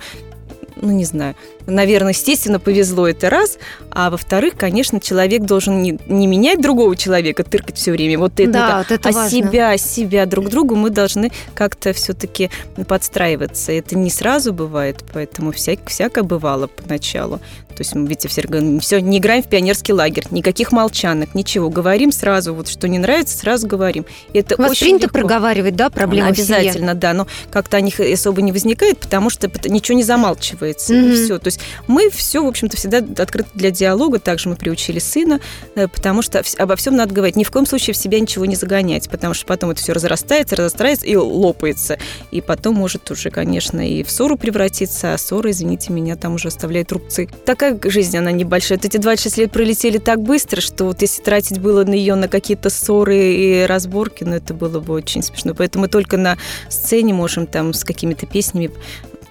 ну, 0.76 0.92
не 0.92 1.04
знаю, 1.04 1.34
наверное, 1.66 2.12
естественно, 2.12 2.58
повезло 2.58 3.08
это 3.08 3.30
раз, 3.30 3.58
а 3.90 4.10
во-вторых, 4.10 4.54
конечно, 4.56 5.00
человек 5.00 5.42
должен 5.42 5.82
не, 5.82 5.98
не 6.06 6.26
менять 6.26 6.60
другого 6.60 6.96
человека, 6.96 7.44
тыркать 7.44 7.76
все 7.76 7.92
время, 7.92 8.18
вот 8.18 8.38
это, 8.38 8.50
Да, 8.52 8.78
вот 8.78 8.90
это 8.90 9.08
а 9.08 9.12
важно. 9.12 9.30
себя, 9.30 9.76
себя 9.76 10.26
друг 10.26 10.48
другу 10.48 10.74
мы 10.74 10.90
должны 10.90 11.30
как-то 11.54 11.92
все-таки 11.92 12.50
подстраиваться. 12.86 13.72
Это 13.72 13.96
не 13.96 14.10
сразу 14.10 14.52
бывает, 14.52 15.04
поэтому 15.12 15.52
всяк, 15.52 15.80
всякое 15.86 16.24
бывало 16.24 16.66
поначалу. 16.68 17.40
То 17.76 17.82
есть 17.82 17.94
мы, 17.94 18.06
видите, 18.08 18.28
все 18.28 18.40
говорим, 18.40 18.80
все, 18.80 19.00
не 19.00 19.18
играем 19.18 19.42
в 19.42 19.48
пионерский 19.48 19.92
лагерь, 19.92 20.24
никаких 20.30 20.72
молчанок, 20.72 21.34
ничего. 21.34 21.68
Говорим 21.68 22.10
сразу, 22.10 22.54
вот 22.54 22.68
что 22.68 22.88
не 22.88 22.98
нравится, 22.98 23.36
сразу 23.36 23.66
говорим. 23.66 24.06
Это 24.32 24.54
У 24.56 24.62
вас 24.62 24.70
очень 24.70 24.86
принято 24.86 25.02
легко. 25.04 25.18
проговаривать, 25.18 25.76
да, 25.76 25.90
проблемы? 25.90 26.28
Обязательно, 26.28 26.94
да, 26.94 27.12
но 27.12 27.26
как-то 27.50 27.76
о 27.76 27.80
них 27.82 28.00
особо 28.00 28.40
не 28.40 28.52
возникает, 28.52 28.98
потому 28.98 29.28
что 29.28 29.50
ничего 29.68 29.94
не 29.94 30.04
замалчивается. 30.04 30.94
И 30.94 31.12
все. 31.14 31.38
То 31.38 31.48
есть 31.48 31.55
мы 31.86 32.10
все, 32.10 32.42
в 32.42 32.46
общем-то, 32.46 32.76
всегда 32.76 32.98
открыты 33.22 33.50
для 33.54 33.70
диалога. 33.70 34.18
Также 34.18 34.48
мы 34.48 34.56
приучили 34.56 34.98
сына, 34.98 35.40
э, 35.74 35.88
потому 35.88 36.22
что 36.22 36.42
обо 36.58 36.76
всем 36.76 36.96
надо 36.96 37.14
говорить. 37.14 37.36
Ни 37.36 37.44
в 37.44 37.50
коем 37.50 37.66
случае 37.66 37.94
в 37.94 37.96
себя 37.96 38.20
ничего 38.20 38.46
не 38.46 38.56
загонять, 38.56 39.08
потому 39.08 39.34
что 39.34 39.46
потом 39.46 39.70
это 39.70 39.80
все 39.80 39.92
разрастается, 39.92 40.56
разрастается 40.56 41.06
и 41.06 41.16
лопается. 41.16 41.98
И 42.30 42.40
потом 42.40 42.74
может 42.74 43.10
уже, 43.10 43.30
конечно, 43.30 43.86
и 43.86 44.02
в 44.02 44.10
ссору 44.10 44.36
превратиться, 44.36 45.14
а 45.14 45.18
ссора, 45.18 45.50
извините 45.50 45.92
меня, 45.92 46.16
там 46.16 46.34
уже 46.34 46.48
оставляет 46.48 46.92
рубцы. 46.92 47.28
Такая 47.44 47.78
жизнь, 47.84 48.16
она 48.16 48.32
небольшая. 48.32 48.78
Вот 48.78 48.84
эти 48.84 48.96
26 48.96 49.38
лет 49.38 49.52
пролетели 49.52 49.98
так 49.98 50.20
быстро, 50.22 50.60
что 50.60 50.84
вот 50.84 51.02
если 51.02 51.22
тратить 51.22 51.58
было 51.58 51.84
на 51.84 51.94
ее 51.94 52.14
на 52.14 52.28
какие-то 52.28 52.70
ссоры 52.70 53.16
и 53.16 53.66
разборки, 53.66 54.24
ну, 54.24 54.34
это 54.34 54.54
было 54.54 54.80
бы 54.80 54.94
очень 54.94 55.22
смешно. 55.22 55.54
Поэтому 55.54 55.82
мы 55.82 55.88
только 55.88 56.16
на 56.16 56.36
сцене 56.68 57.14
можем 57.14 57.46
там 57.46 57.72
с 57.72 57.84
какими-то 57.84 58.26
песнями 58.26 58.70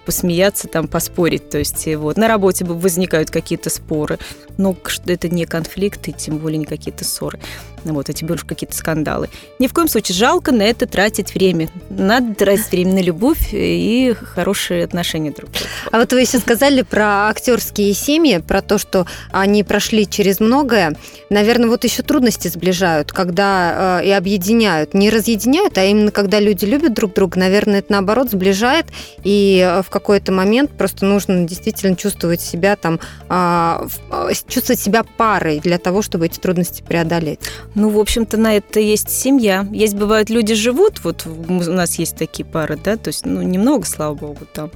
посмеяться, 0.06 0.68
там, 0.68 0.88
поспорить. 0.88 1.50
То 1.50 1.58
есть 1.58 1.88
вот 1.96 2.18
на 2.18 2.28
работе 2.28 2.64
возникают 2.66 3.32
какие-то 3.32 3.70
споры, 3.70 4.20
но 4.58 4.76
это 5.06 5.30
не 5.30 5.46
конфликты, 5.46 6.12
тем 6.12 6.38
более 6.38 6.60
не 6.60 6.66
какие-то 6.66 7.04
ссоры. 7.04 7.40
Ну 7.86 7.94
Вот, 7.94 8.10
эти 8.10 8.26
больше 8.26 8.46
какие-то 8.46 8.76
скандалы. 8.76 9.30
Ни 9.60 9.68
в 9.68 9.74
коем 9.74 9.88
случае 9.88 10.16
жалко 10.16 10.52
на 10.52 10.64
это 10.64 10.88
тратить 10.88 11.34
время. 11.36 11.70
Надо 11.90 12.34
тратить 12.34 12.72
время 12.72 12.94
на 12.96 13.02
любовь 13.02 13.50
и 13.52 14.16
хорошие 14.34 14.84
отношения 14.84 15.32
друг 15.32 15.52
к 15.52 15.54
другу. 15.54 15.70
А 15.92 16.00
вот 16.00 16.12
вы 16.12 16.22
еще 16.22 16.40
сказали 16.40 16.82
про 16.82 17.30
актерские 17.30 17.94
семьи, 17.94 18.40
про 18.40 18.62
то, 18.62 18.78
что 18.80 19.06
они 19.32 19.64
прошли 19.64 20.08
через 20.10 20.40
многое. 20.40 20.98
Наверное, 21.30 21.70
вот 21.70 21.84
еще 21.84 22.02
трудности 22.02 22.48
сближают, 22.48 23.12
когда 23.12 24.00
э, 24.02 24.08
и 24.08 24.12
объединяют. 24.12 24.94
Не 24.96 25.10
разъединяют, 25.12 25.78
а 25.78 25.84
именно 25.86 26.12
когда 26.12 26.40
люди 26.40 26.66
любят 26.66 26.94
друг 26.94 27.14
друга, 27.14 27.40
наверное, 27.40 27.80
это 27.80 27.92
наоборот 27.92 28.32
сближает. 28.32 28.88
И 29.24 29.64
э, 29.64 29.84
в 29.84 29.90
какой-то 29.90 30.32
момент 30.32 30.72
просто 30.72 31.06
нужно 31.06 31.46
действительно 31.48 31.96
чувствовать 31.96 32.42
себя 32.42 32.76
там, 32.76 33.00
в- 33.30 34.00
а, 34.10 34.32
чувствовать 34.48 34.80
себя 34.80 35.04
парой 35.04 35.60
для 35.60 35.78
того, 35.78 36.02
чтобы 36.02 36.26
эти 36.26 36.40
трудности 36.40 36.82
преодолеть. 36.82 37.40
Ну, 37.76 37.90
в 37.90 38.00
общем-то, 38.00 38.38
на 38.38 38.56
это 38.56 38.80
есть 38.80 39.10
семья. 39.10 39.68
Есть, 39.72 39.96
бывают, 39.96 40.30
люди 40.30 40.56
живут, 40.56 41.04
вот 41.04 41.26
у 41.26 41.54
нас 41.54 42.00
есть 42.00 42.16
такие 42.16 42.46
пары, 42.46 42.78
да, 42.82 42.96
то 42.96 43.10
есть, 43.10 43.26
ну, 43.26 43.42
немного, 43.42 43.86
слава 43.86 44.16
богу, 44.16 44.46
там. 44.54 44.70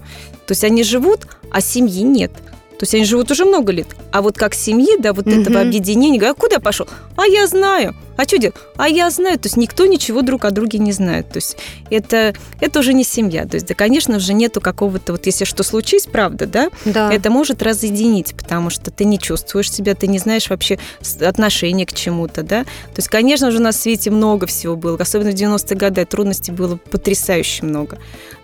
То 0.45 0.51
есть 0.51 0.63
они 0.63 0.83
живут, 0.83 1.25
а 1.49 1.61
семьи 1.61 2.03
нет. 2.03 2.31
То 2.79 2.83
есть 2.83 2.95
они 2.95 3.03
живут 3.03 3.29
уже 3.29 3.43
много 3.43 3.73
лет. 3.73 3.87
А 4.13 4.21
вот 4.21 4.37
как 4.37 4.53
семьи, 4.53 4.95
да, 4.99 5.11
вот 5.11 5.25
Мгм. 5.25 5.41
этого 5.41 5.59
объединения, 5.59 6.21
а 6.29 6.33
куда 6.33 6.59
пошел? 6.59 6.87
А 7.17 7.25
я 7.27 7.45
знаю. 7.45 7.93
А 8.15 8.23
что 8.23 8.37
делать? 8.37 8.55
А 8.77 8.87
я 8.87 9.09
знаю. 9.09 9.37
То 9.37 9.47
есть 9.47 9.57
никто 9.57 9.85
ничего 9.85 10.21
друг 10.21 10.45
о 10.45 10.51
друге 10.51 10.79
не 10.79 10.93
знает. 10.93 11.29
То 11.29 11.37
есть 11.37 11.57
это, 11.89 12.33
это 12.61 12.79
уже 12.79 12.93
не 12.93 13.03
семья. 13.03 13.45
То 13.45 13.55
есть, 13.55 13.67
да, 13.67 13.73
конечно 13.75 14.17
же, 14.19 14.33
нету 14.33 14.61
какого-то, 14.61 15.11
вот 15.11 15.25
если 15.25 15.43
что 15.45 15.63
случись, 15.63 16.05
правда, 16.05 16.45
да, 16.45 16.69
Да. 16.85 17.11
это 17.13 17.29
может 17.29 17.61
разъединить, 17.61 18.33
потому 18.35 18.69
что 18.69 18.91
ты 18.91 19.03
не 19.03 19.19
чувствуешь 19.19 19.71
себя, 19.71 19.93
ты 19.93 20.07
не 20.07 20.17
знаешь 20.19 20.49
вообще 20.49 20.79
отношения 21.21 21.85
к 21.85 21.93
чему-то, 21.93 22.43
да. 22.43 22.63
То 22.63 22.97
есть, 22.97 23.09
конечно 23.09 23.51
же, 23.51 23.59
на 23.59 23.71
свете 23.73 24.09
много 24.09 24.47
всего 24.47 24.75
было, 24.77 24.97
особенно 24.97 25.31
в 25.31 25.35
90-е 25.35 25.77
годы 25.77 26.05
трудностей 26.05 26.51
было 26.53 26.77
потрясающе 26.77 27.65
много. 27.65 27.97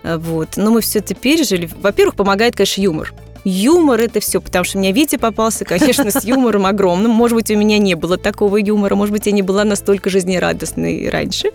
А, 0.03 0.17
Вот. 0.17 0.57
Но 0.57 0.71
мы 0.71 0.81
все 0.81 0.99
это 0.99 1.15
пережили. 1.15 1.69
Во-первых, 1.81 2.15
помогает, 2.15 2.55
конечно, 2.55 2.81
юмор. 2.81 3.13
Юмор 3.45 4.01
это 4.01 4.19
все, 4.19 4.41
потому 4.41 4.65
что 4.65 4.79
у 4.79 4.81
меня 4.81 4.91
Витя 4.91 5.17
попался, 5.17 5.65
конечно, 5.65 6.09
с 6.09 6.23
юмором 6.25 6.65
огромным. 6.65 7.11
Может 7.11 7.35
быть, 7.35 7.51
у 7.51 7.55
меня 7.55 7.77
не 7.77 7.93
было 7.93 8.17
такого 8.17 8.57
юмора, 8.57 8.95
может 8.95 9.13
быть, 9.13 9.27
я 9.27 9.31
не 9.31 9.43
была 9.43 9.63
настолько 9.63 10.09
жизнерадостной 10.09 11.09
раньше. 11.09 11.51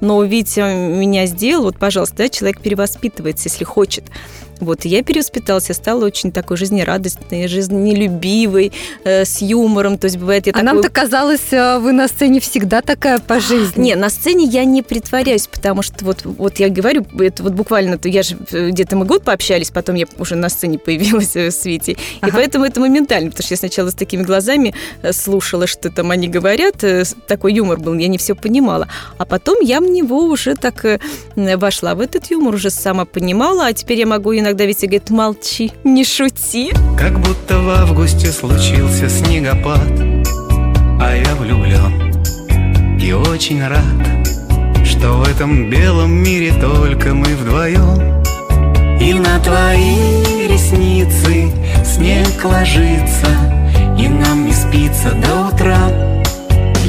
Но 0.00 0.22
Витя 0.22 0.60
меня 0.96 1.26
сделал, 1.26 1.64
вот, 1.64 1.76
пожалуйста, 1.76 2.18
да, 2.18 2.28
человек 2.28 2.60
перевоспитывается, 2.60 3.48
если 3.48 3.64
хочет. 3.64 4.04
Вот, 4.64 4.84
и 4.84 4.88
я 4.88 5.02
перевоспиталась, 5.02 5.68
я 5.68 5.74
стала 5.74 6.04
очень 6.04 6.32
такой 6.32 6.56
жизнерадостной, 6.56 7.48
жизнелюбивой, 7.48 8.72
э, 9.04 9.24
с 9.24 9.40
юмором. 9.42 9.98
То 9.98 10.06
есть, 10.06 10.16
бывает, 10.16 10.46
я 10.46 10.50
А 10.52 10.54
такой... 10.54 10.66
нам-то 10.66 10.88
казалось, 10.90 11.52
э, 11.52 11.78
вы 11.78 11.92
на 11.92 12.08
сцене 12.08 12.40
всегда 12.40 12.80
такая 12.80 13.18
по 13.18 13.40
жизни. 13.40 13.82
Не, 13.82 13.94
на 13.96 14.10
сцене 14.10 14.44
я 14.44 14.64
не 14.64 14.82
притворяюсь, 14.82 15.46
потому 15.46 15.82
что 15.82 16.04
вот, 16.04 16.24
вот 16.24 16.58
я 16.58 16.68
говорю, 16.68 17.04
это 17.18 17.42
вот 17.42 17.52
буквально, 17.52 17.98
то 17.98 18.08
я 18.08 18.22
же 18.22 18.36
э, 18.52 18.70
где-то 18.70 18.96
мы 18.96 19.04
год 19.04 19.24
пообщались, 19.24 19.70
потом 19.70 19.96
я 19.96 20.06
уже 20.18 20.36
на 20.36 20.48
сцене 20.48 20.78
появилась 20.78 21.34
э, 21.34 21.50
с 21.50 21.64
Витей. 21.64 21.94
И 21.94 21.98
Ага. 22.20 22.32
поэтому 22.34 22.64
это 22.64 22.80
моментально, 22.80 23.30
потому 23.30 23.44
что 23.44 23.54
я 23.54 23.58
сначала 23.58 23.90
с 23.90 23.94
такими 23.94 24.22
глазами 24.22 24.74
э, 25.02 25.12
слушала, 25.12 25.66
что 25.66 25.90
там 25.90 26.10
они 26.10 26.28
говорят, 26.28 26.84
э, 26.84 27.04
такой 27.26 27.54
юмор 27.54 27.78
был, 27.78 27.94
я 27.94 28.08
не 28.08 28.18
все 28.18 28.34
понимала. 28.34 28.88
А 29.18 29.24
потом 29.24 29.58
я 29.60 29.80
в 29.80 29.84
него 29.84 30.24
уже 30.24 30.54
так 30.54 30.84
э, 30.84 30.98
вошла 31.34 31.94
в 31.94 32.00
этот 32.00 32.30
юмор, 32.30 32.54
уже 32.54 32.70
сама 32.70 33.04
понимала, 33.04 33.66
а 33.66 33.72
теперь 33.72 33.98
я 33.98 34.06
могу 34.06 34.34
иногда 34.34 34.53
Витя 34.62 34.86
говорит, 34.86 35.10
молчи, 35.10 35.72
не 35.82 36.04
шути. 36.04 36.72
Как 36.96 37.18
будто 37.18 37.58
в 37.58 37.68
августе 37.68 38.28
случился 38.28 39.08
снегопад 39.08 39.80
А 41.00 41.14
я 41.14 41.34
влюблен 41.34 42.04
и 43.04 43.12
очень 43.12 43.62
рад 43.66 43.84
Что 44.82 45.12
в 45.12 45.28
этом 45.28 45.68
белом 45.68 46.10
мире 46.10 46.54
только 46.58 47.12
мы 47.12 47.26
вдвоем 47.36 48.22
И 48.98 49.12
на 49.12 49.38
твои 49.40 50.46
ресницы 50.46 51.52
снег 51.84 52.44
ложится 52.44 53.26
И 53.98 54.08
нам 54.08 54.46
не 54.46 54.52
спится 54.52 55.10
до 55.10 55.48
утра 55.48 56.23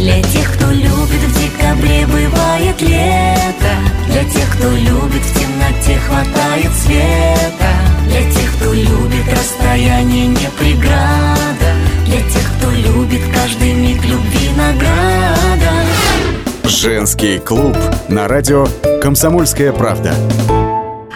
Для 0.06 0.22
тех, 0.22 0.54
кто 0.54 0.70
любит 0.70 1.20
в 1.20 1.34
декабре 1.34 2.06
бывает 2.06 2.80
лето 2.80 3.74
Для 4.08 4.24
тех, 4.24 4.56
кто 4.56 4.70
любит 4.70 5.24
в 5.24 5.34
темноте 5.34 6.00
хватает 6.08 6.72
света 6.76 7.72
Для 8.08 8.22
тех, 8.32 8.56
кто 8.56 8.72
любит 8.72 9.34
расстояние 9.34 10.28
не 10.28 10.48
преграда 10.60 11.74
Для 12.06 12.20
тех, 12.20 12.44
кто 12.60 12.70
любит 12.70 13.22
каждый 13.34 13.74
миг 13.74 14.06
любви 14.06 14.50
награда 14.56 15.72
Женский 16.66 17.40
клуб 17.40 17.76
на 18.08 18.28
радио 18.28 18.68
«Комсомольская 19.02 19.74
правда». 19.74 20.14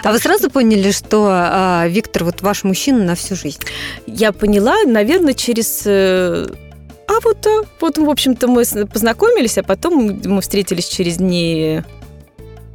А 0.02 0.10
вы 0.10 0.18
сразу 0.18 0.50
поняли, 0.50 0.90
что 0.90 1.28
а, 1.30 1.86
Виктор 1.86 2.24
вот 2.24 2.42
ваш 2.42 2.64
мужчина 2.64 3.04
на 3.04 3.14
всю 3.14 3.36
жизнь? 3.36 3.60
Я 4.08 4.32
поняла, 4.32 4.82
наверное, 4.84 5.34
через... 5.34 5.86
э, 7.10 7.14
А 7.16 7.20
вот, 7.24 7.44
а, 7.46 7.62
вот, 7.80 7.98
в 7.98 8.08
общем-то, 8.08 8.46
мы 8.46 8.64
познакомились, 8.86 9.58
а 9.58 9.64
потом 9.64 10.20
мы 10.24 10.40
встретились 10.40 10.86
через 10.88 11.16
дни... 11.16 11.82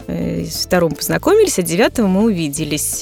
э, 0.08 0.44
С 0.44 0.66
вторым 0.66 0.92
познакомились, 0.92 1.58
а 1.58 1.62
девятого 1.62 2.08
мы 2.08 2.24
увиделись. 2.24 3.02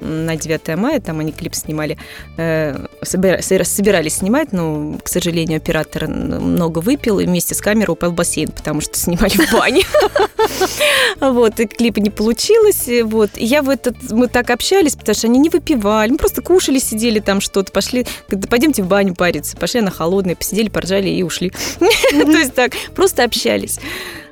На 0.00 0.36
9 0.36 0.76
мая, 0.76 1.00
там 1.00 1.20
они 1.20 1.32
клип 1.32 1.54
снимали, 1.54 1.98
э, 2.36 2.86
собира- 3.02 3.40
собира- 3.40 3.64
собирались 3.64 4.16
снимать, 4.16 4.52
но, 4.52 4.98
к 5.02 5.08
сожалению, 5.08 5.58
оператор 5.58 6.08
много 6.08 6.78
выпил 6.78 7.18
и 7.20 7.26
вместе 7.26 7.54
с 7.54 7.60
камерой 7.60 7.92
упал 7.92 8.10
в 8.10 8.14
бассейн, 8.14 8.48
потому 8.48 8.80
что 8.80 8.98
снимали 8.98 9.32
в 9.32 9.52
бане. 9.52 9.82
Вот, 11.20 11.60
и 11.60 11.66
клипа 11.66 12.00
не 12.00 12.10
получилось. 12.10 12.88
Вот, 13.04 13.30
и 13.36 13.44
я 13.44 13.62
в 13.62 13.68
этот... 13.68 13.96
Мы 14.10 14.26
так 14.28 14.50
общались, 14.50 14.96
потому 14.96 15.14
что 15.14 15.26
они 15.26 15.38
не 15.38 15.50
выпивали, 15.50 16.10
мы 16.12 16.16
просто 16.16 16.40
кушали, 16.40 16.78
сидели 16.78 17.20
там 17.20 17.40
что-то, 17.40 17.72
пошли, 17.72 18.06
говорят, 18.28 18.40
«Да 18.44 18.48
пойдемте 18.48 18.82
в 18.82 18.86
баню 18.86 19.14
париться. 19.14 19.56
Пошли 19.56 19.80
на 19.80 19.90
холодное, 19.90 20.34
посидели, 20.34 20.68
поржали 20.68 21.08
и 21.08 21.22
ушли. 21.22 21.52
То 21.78 22.38
есть 22.38 22.54
так, 22.54 22.72
просто 22.94 23.24
общались. 23.24 23.78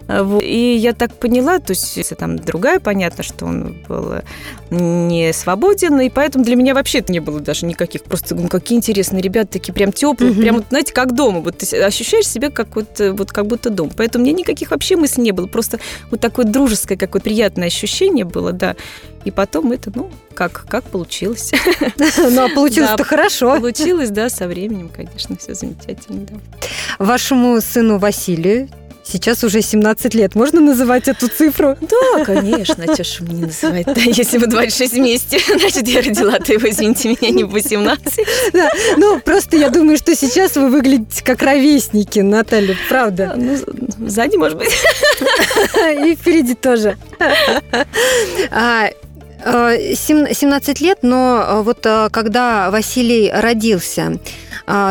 А, 0.09 0.23
вот. 0.25 0.43
И 0.43 0.75
я 0.77 0.95
так 0.95 1.13
поняла, 1.15 1.59
то 1.59 1.73
есть 1.73 1.97
если 1.97 2.15
там 2.15 2.39
другая, 2.39 2.81
понятно, 2.81 3.23
что 3.23 3.45
он 3.47 3.77
был 3.87 4.13
э, 4.15 4.23
не 4.71 5.33
свободен, 5.33 6.01
и 6.01 6.09
поэтому 6.09 6.45
для 6.45 6.57
меня 6.57 6.75
вообще 6.75 7.05
не 7.09 7.21
было 7.21 7.41
даже 7.41 7.67
никаких, 7.67 8.03
просто 8.05 8.35
ну, 8.35 8.49
какие 8.49 8.79
интересные 8.79 9.23
ребята, 9.23 9.53
такие 9.53 9.73
прям 9.75 9.93
теплые, 9.93 10.33
Мгм. 10.33 10.41
прям, 10.41 10.57
вот, 10.57 10.65
знаете, 10.71 10.93
как 10.95 11.15
дома, 11.15 11.41
вот 11.41 11.59
ты 11.59 11.77
ощущаешь 11.83 12.27
себя 12.27 12.51
как 12.51 12.75
вот, 12.75 13.01
э, 13.01 13.13
вот 13.13 13.31
как 13.33 13.47
будто 13.47 13.71
дом. 13.71 13.91
Поэтому 13.97 14.25
мне 14.25 14.33
никаких 14.33 14.71
вообще 14.71 14.97
мыслей 14.97 15.25
не 15.25 15.33
было, 15.33 15.47
просто 15.47 15.79
вот 16.11 16.21
такое 16.21 16.47
дружеское, 16.47 16.97
какое 16.97 17.21
приятное 17.21 17.67
ощущение 17.69 18.25
было, 18.25 18.53
да. 18.53 18.77
И 19.25 19.31
потом 19.31 19.73
это, 19.73 19.93
ну, 19.95 20.11
как, 20.35 20.65
как 20.69 20.85
получилось. 20.85 21.53
Ну, 22.19 22.45
а 22.45 22.49
получилось-то 22.49 22.97
Да. 22.99 23.05
хорошо. 23.05 23.57
Получилось, 23.57 24.11
да, 24.11 24.31
со 24.31 24.47
временем, 24.49 24.89
конечно, 24.89 25.37
все 25.37 25.55
замечательно, 25.55 26.27
да. 26.31 26.37
Вашему 27.05 27.61
сыну 27.61 27.99
Василию 27.99 28.69
сейчас 29.11 29.45
уже 29.45 29.63
17 29.63 30.15
лет. 30.15 30.35
Можно 30.35 30.61
называть 30.61 31.09
эту 31.09 31.29
цифру? 31.29 31.77
Да, 31.81 32.25
конечно, 32.25 32.85
а 32.87 33.03
ж 33.03 33.21
мне 33.21 33.47
называть 33.47 33.87
да, 33.87 34.01
Если 34.05 34.39
мы 34.39 34.47
26 34.47 34.95
вместе, 34.95 35.39
значит, 35.59 35.89
я 35.89 36.01
родила-то 36.01 36.53
его, 36.53 36.69
извините 36.69 37.09
меня, 37.09 37.31
не 37.31 37.45
в 37.45 37.51
18. 37.51 38.27
Да. 38.53 38.71
Ну, 38.97 39.21
просто 39.21 39.57
я 39.57 39.71
думаю, 39.71 39.97
что 39.97 40.15
сейчас 40.15 40.57
вы 40.57 40.69
выглядите 40.69 41.25
как 41.25 41.43
ровесники, 41.43 42.21
Наталья, 42.21 42.77
правда. 42.89 43.35
Ну, 43.37 43.57
сзади, 44.07 44.37
может 44.37 44.59
быть. 44.59 44.71
И 46.07 46.15
впереди 46.15 46.55
тоже. 46.55 46.97
А, 48.51 48.91
э, 49.45 49.95
17 49.95 50.81
лет, 50.81 50.99
но 51.03 51.45
э, 51.47 51.63
вот 51.63 51.85
э, 51.85 52.09
когда 52.11 52.71
Василий 52.71 53.31
родился, 53.33 54.03
а, 54.03 54.19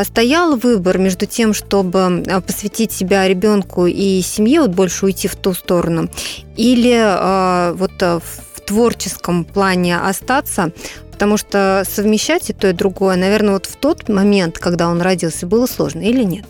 стоял 0.03 0.55
выбор 0.55 0.97
между 0.97 1.25
тем, 1.25 1.53
чтобы 1.53 2.23
э, 2.25 2.41
посвятить 2.41 2.91
себя 2.91 3.27
ребенку 3.27 3.85
и 3.85 4.21
семье, 4.21 4.61
вот 4.61 4.71
больше 4.71 5.05
уйти 5.05 5.27
в 5.27 5.35
ту 5.35 5.53
сторону, 5.53 6.09
или 6.55 6.95
э, 6.95 7.73
вот 7.73 8.01
в 8.01 8.61
творческом 8.65 9.45
плане 9.45 9.97
остаться, 9.97 10.71
потому 11.11 11.37
что 11.37 11.83
совмещать 11.89 12.49
и 12.49 12.53
то, 12.53 12.67
и 12.67 12.73
другое, 12.73 13.15
наверное, 13.15 13.53
вот 13.53 13.65
в 13.65 13.75
тот 13.75 14.09
момент, 14.09 14.59
когда 14.59 14.89
он 14.89 15.01
родился, 15.01 15.47
было 15.47 15.65
сложно 15.65 16.01
или 16.01 16.23
нет? 16.23 16.45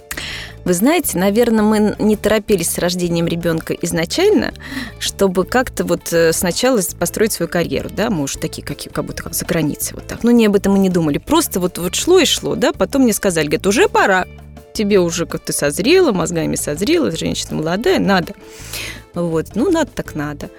Вы 0.65 0.73
знаете, 0.73 1.17
наверное, 1.17 1.63
мы 1.63 1.95
не 1.99 2.15
торопились 2.15 2.71
с 2.71 2.77
рождением 2.77 3.27
ребенка 3.27 3.73
изначально, 3.73 4.53
чтобы 4.99 5.45
как-то 5.45 5.85
вот 5.85 6.11
э, 6.11 6.33
сначала 6.33 6.81
построить 6.99 7.31
свою 7.31 7.49
карьеру, 7.49 7.89
да, 7.89 8.09
мы 8.09 8.23
уже 8.23 8.37
такие, 8.37 8.63
как, 8.65 8.77
как 8.91 9.05
будто 9.05 9.23
как 9.23 9.33
за 9.33 9.45
границей 9.45 9.95
вот 9.95 10.07
так. 10.07 10.23
Ну, 10.23 10.31
не 10.31 10.45
об 10.45 10.55
этом 10.55 10.73
мы 10.73 10.79
не 10.79 10.89
думали, 10.89 11.19
просто 11.19 11.59
вот, 11.59 11.77
вот 11.77 11.95
шло 11.95 12.19
и 12.19 12.25
шло, 12.25 12.55
да, 12.55 12.73
потом 12.73 13.03
мне 13.03 13.13
сказали, 13.13 13.45
говорят, 13.45 13.67
уже 13.67 13.87
пора, 13.87 14.25
тебе 14.73 14.99
уже 14.99 15.25
как 15.25 15.41
ты 15.41 15.53
созрела, 15.53 16.11
мозгами 16.11 16.55
созрела, 16.55 17.11
женщина 17.11 17.55
молодая, 17.55 17.99
надо. 17.99 18.33
Вот, 19.13 19.55
ну, 19.55 19.71
надо 19.71 19.89
так 19.91 20.13
надо. 20.13 20.49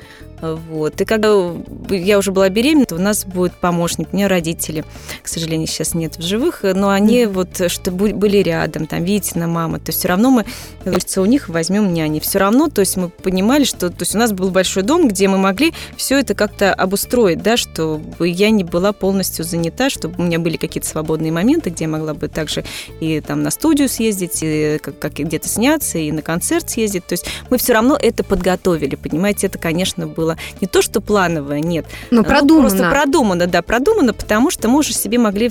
Вот. 0.41 1.01
И 1.01 1.05
когда 1.05 1.35
я 1.91 2.19
уже 2.19 2.33
была 2.33 2.49
беременна, 2.49 2.87
то 2.87 2.95
у 2.97 3.01
нас 3.01 3.25
будет 3.25 3.53
помощник. 3.55 4.09
У 4.13 4.17
меня 4.17 4.29
родители, 4.29 4.85
к 5.23 5.29
сожалению, 5.29 5.67
сейчас 5.67 5.95
нет 5.95 6.17
в 6.17 6.23
живых, 6.23 6.61
но 6.63 6.91
они 6.91 7.27
вот, 7.27 7.71
что 7.71 7.91
были 7.91 8.39
рядом, 8.39 8.87
там, 8.87 9.05
Витина 9.05 9.47
мама, 9.47 9.79
то 9.79 9.89
есть 9.89 9.99
все 9.99 10.09
равно 10.09 10.31
мы, 10.31 10.45
кажется, 10.85 11.23
у 11.23 11.25
них 11.25 11.49
возьмем 11.49 11.93
няни. 11.93 12.21
Все 12.21 12.39
равно, 12.39 12.69
то 12.69 12.81
есть 12.81 12.97
мы 12.97 13.09
понимали, 13.09 13.65
что, 13.65 13.91
то 13.91 14.01
есть 14.01 14.15
у 14.15 14.19
нас 14.19 14.33
был 14.33 14.51
большой 14.51 14.83
дом, 14.83 15.09
где 15.09 15.29
мы 15.29 15.39
могли 15.39 15.73
все 15.97 16.19
это 16.19 16.35
как-то 16.35 16.73
обустроить, 16.75 17.43
да, 17.43 17.57
чтобы 17.57 18.29
я 18.29 18.51
не 18.51 18.65
была 18.65 18.93
полностью 18.93 19.45
занята, 19.45 19.91
чтобы 19.91 20.17
у 20.19 20.23
меня 20.23 20.39
были 20.39 20.57
какие-то 20.57 20.89
свободные 20.89 21.33
моменты, 21.33 21.71
где 21.71 21.85
я 21.85 21.89
могла 21.89 22.15
бы 22.15 22.29
также 22.29 22.65
и 23.01 23.21
там 23.21 23.43
на 23.43 23.51
студию 23.51 23.89
съездить, 23.89 24.39
и 24.43 24.79
как, 24.83 24.99
как 24.99 25.15
где-то 25.15 25.49
сняться, 25.49 25.99
и 25.99 26.13
на 26.13 26.23
концерт 26.23 26.69
съездить. 26.71 27.07
То 27.07 27.15
есть 27.15 27.27
мы 27.51 27.59
все 27.59 27.73
равно 27.73 27.99
это 28.01 28.23
подготовили, 28.25 28.95
понимаете, 28.95 29.47
это, 29.47 29.59
конечно, 29.59 30.07
было 30.07 30.28
не 30.61 30.67
то, 30.67 30.83
что 30.83 31.01
плановое, 31.01 31.61
нет, 31.61 31.87
Ну, 32.11 32.21
оно 32.21 32.29
продумано. 32.29 32.69
Просто 32.69 32.91
продумано, 32.91 33.47
да, 33.47 33.63
продумано, 33.63 34.13
потому 34.13 34.51
что 34.51 34.69
мы 34.69 34.79
уже 34.79 34.93
себе 34.93 35.19
могли 35.19 35.51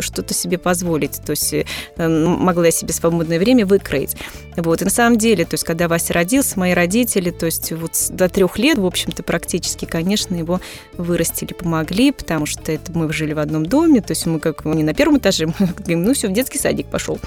что-то 0.00 0.34
себе 0.34 0.58
позволить. 0.58 1.20
То 1.24 1.30
есть 1.30 1.52
э, 1.52 1.64
могла 2.08 2.66
я 2.66 2.70
себе 2.70 2.92
свободное 2.92 3.38
время 3.38 3.66
выкроить. 3.66 4.16
Вот. 4.56 4.82
И 4.82 4.84
на 4.84 4.90
самом 4.90 5.18
деле, 5.18 5.44
то 5.44 5.54
есть 5.54 5.64
когда 5.64 5.88
Вася 5.88 6.12
родился, 6.12 6.58
мои 6.58 6.72
родители, 6.72 7.30
то 7.30 7.46
есть 7.46 7.72
вот 7.72 7.92
до 8.10 8.28
трех 8.28 8.58
лет, 8.58 8.78
в 8.78 8.86
общем-то, 8.86 9.22
практически, 9.22 9.84
конечно, 9.84 10.34
его 10.34 10.60
вырастили, 10.96 11.52
помогли, 11.52 12.12
потому 12.12 12.46
что 12.46 12.72
это 12.72 12.92
мы 12.92 13.12
жили 13.12 13.32
в 13.32 13.38
одном 13.38 13.66
доме, 13.66 14.00
то 14.00 14.12
есть 14.12 14.26
мы 14.26 14.40
как 14.40 14.64
не 14.64 14.82
на 14.82 14.94
первом 14.94 15.18
этаже, 15.18 15.46
мы 15.58 15.66
говорим, 15.66 16.04
ну 16.04 16.14
все, 16.14 16.28
в 16.28 16.32
детский 16.32 16.58
садик 16.58 16.86
пошел. 16.86 17.18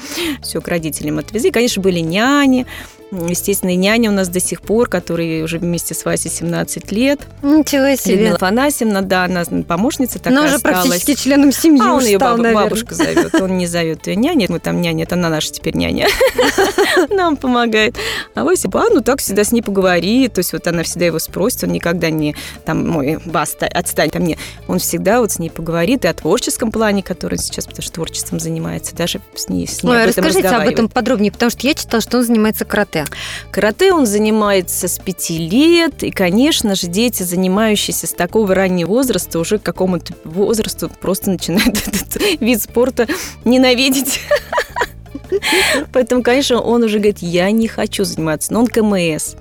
Все, 0.42 0.62
к 0.62 0.68
родителям 0.68 1.20
отвезли. 1.20 1.52
Конечно, 1.52 1.82
были 1.82 2.00
няни, 2.00 2.66
Естественно, 3.12 3.72
и 3.72 3.76
няня 3.76 4.10
у 4.10 4.14
нас 4.14 4.30
до 4.30 4.40
сих 4.40 4.62
пор, 4.62 4.88
которая 4.88 5.44
уже 5.44 5.60
вместе 5.60 5.94
с 5.94 6.06
Васей 6.06 6.32
17 6.32 6.92
лет. 6.92 7.22
Ничего 7.44 7.96
себе. 7.96 8.16
Людмила 8.16 8.36
Афанасьевна, 8.36 9.02
да, 9.02 9.26
она 9.26 9.44
помощница 9.68 10.20
такая 10.20 10.34
Но 10.34 10.46
уже 10.46 10.56
осталась. 10.56 10.88
практически 10.88 11.16
членом 11.22 11.52
семьи 11.52 11.82
А 11.84 11.94
он 11.94 12.06
ее 12.06 12.18
баб- 12.18 12.40
бабушка 12.40 12.96
зовет, 12.96 13.36
он 13.36 13.58
не 13.58 13.68
зовет 13.68 14.08
ее 14.08 14.16
няня. 14.16 14.48
Мы 14.50 14.60
там 14.60 14.82
няня, 14.82 15.04
это 15.04 15.16
она 15.16 15.30
наша 15.30 15.52
теперь 15.52 15.76
няня. 15.76 16.08
Нам 17.10 17.36
помогает. 17.38 17.96
А 18.36 18.44
Вася, 18.44 18.70
а, 18.74 18.86
ну 18.90 19.02
так 19.02 19.20
всегда 19.20 19.44
с 19.44 19.52
ней 19.52 19.62
поговори. 19.62 20.28
То 20.30 20.40
есть 20.40 20.54
вот 20.54 20.66
она 20.68 20.84
всегда 20.84 21.06
его 21.06 21.20
спросит, 21.20 21.64
он 21.64 21.72
никогда 21.72 22.10
не 22.10 22.36
там, 22.66 22.88
мой, 22.88 23.20
баста, 23.26 23.68
отстань 23.68 24.10
там, 24.10 24.24
не. 24.24 24.38
Он 24.68 24.80
всегда 24.80 25.20
вот 25.20 25.32
с 25.32 25.40
ней 25.40 25.50
поговорит 25.50 26.06
и 26.06 26.08
о 26.08 26.14
творческом 26.14 26.72
плане, 26.72 27.04
который 27.04 27.34
он 27.36 27.40
сейчас, 27.40 27.66
потому 27.66 27.84
что 27.84 27.92
творчеством 27.94 28.40
занимается, 28.40 28.96
даже 28.96 29.20
с 29.36 29.50
ней, 29.50 29.68
с 29.68 29.84
ней 29.84 29.92
Ой, 29.92 30.04
об 30.04 30.10
этом 30.10 30.26
расскажите 30.26 30.56
об 30.56 30.68
этом 30.68 30.90
подробнее, 30.90 31.32
потому 31.32 31.50
что 31.50 31.68
я 31.68 31.74
читала, 31.74 32.02
что 32.02 32.18
он 32.18 32.24
занимается 32.24 32.66
карате. 32.66 33.01
Карате 33.52 33.94
он 33.94 34.06
занимается 34.06 34.88
с 34.88 35.00
пяти 35.00 35.38
лет, 35.38 36.04
и, 36.04 36.12
конечно 36.12 36.76
же, 36.76 36.88
дети, 36.88 37.24
занимающиеся 37.24 38.08
с 38.08 38.14
такого 38.14 38.54
раннего 38.56 38.90
возраста, 38.90 39.40
уже 39.40 39.58
к 39.58 39.64
какому-то 39.64 40.14
возрасту 40.24 40.90
просто 40.90 41.32
начинают 41.32 41.88
этот 41.88 42.42
вид 42.42 42.62
спорта 42.62 43.08
ненавидеть. 43.46 44.22
Поэтому, 45.94 46.24
конечно, 46.24 46.62
он 46.62 46.84
уже 46.84 46.98
говорит, 46.98 47.20
я 47.20 47.52
не 47.52 47.68
хочу 47.68 48.04
заниматься. 48.04 48.54
Но 48.54 48.60
он 48.62 48.68
КМС. 48.68 49.36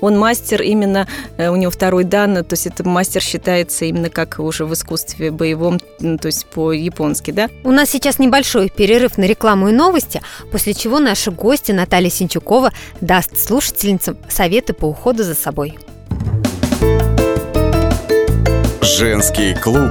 Он 0.00 0.18
мастер 0.18 0.62
именно, 0.62 1.06
э, 1.36 1.48
у 1.48 1.56
него 1.56 1.70
второй 1.70 2.04
дан, 2.04 2.36
то 2.44 2.52
есть 2.52 2.66
это 2.66 2.86
мастер 2.86 3.22
считается 3.22 3.84
именно 3.84 4.10
как 4.10 4.38
уже 4.38 4.64
в 4.64 4.72
искусстве 4.72 5.30
боевом, 5.30 5.78
то 5.98 6.26
есть 6.26 6.46
по-японски, 6.46 7.30
да? 7.30 7.48
У 7.64 7.70
нас 7.70 7.90
сейчас 7.90 8.18
небольшой 8.18 8.70
перерыв 8.70 9.18
на 9.18 9.24
рекламу 9.24 9.68
и 9.68 9.72
новости, 9.72 10.20
после 10.50 10.74
чего 10.74 10.98
наши 10.98 11.30
гости 11.30 11.72
Наталья 11.72 12.10
Синчукова 12.10 12.72
даст 13.00 13.38
слушательницам 13.38 14.16
советы 14.28 14.72
по 14.72 14.86
уходу 14.86 15.24
за 15.24 15.34
собой. 15.34 15.78
Женский 18.82 19.54
клуб. 19.54 19.90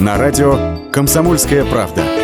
На 0.00 0.18
радио 0.18 0.90
«Комсомольская 0.92 1.64
правда». 1.64 2.23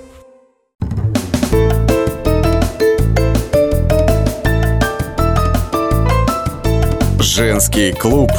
Женский 7.43 7.91
клуб. 7.91 8.29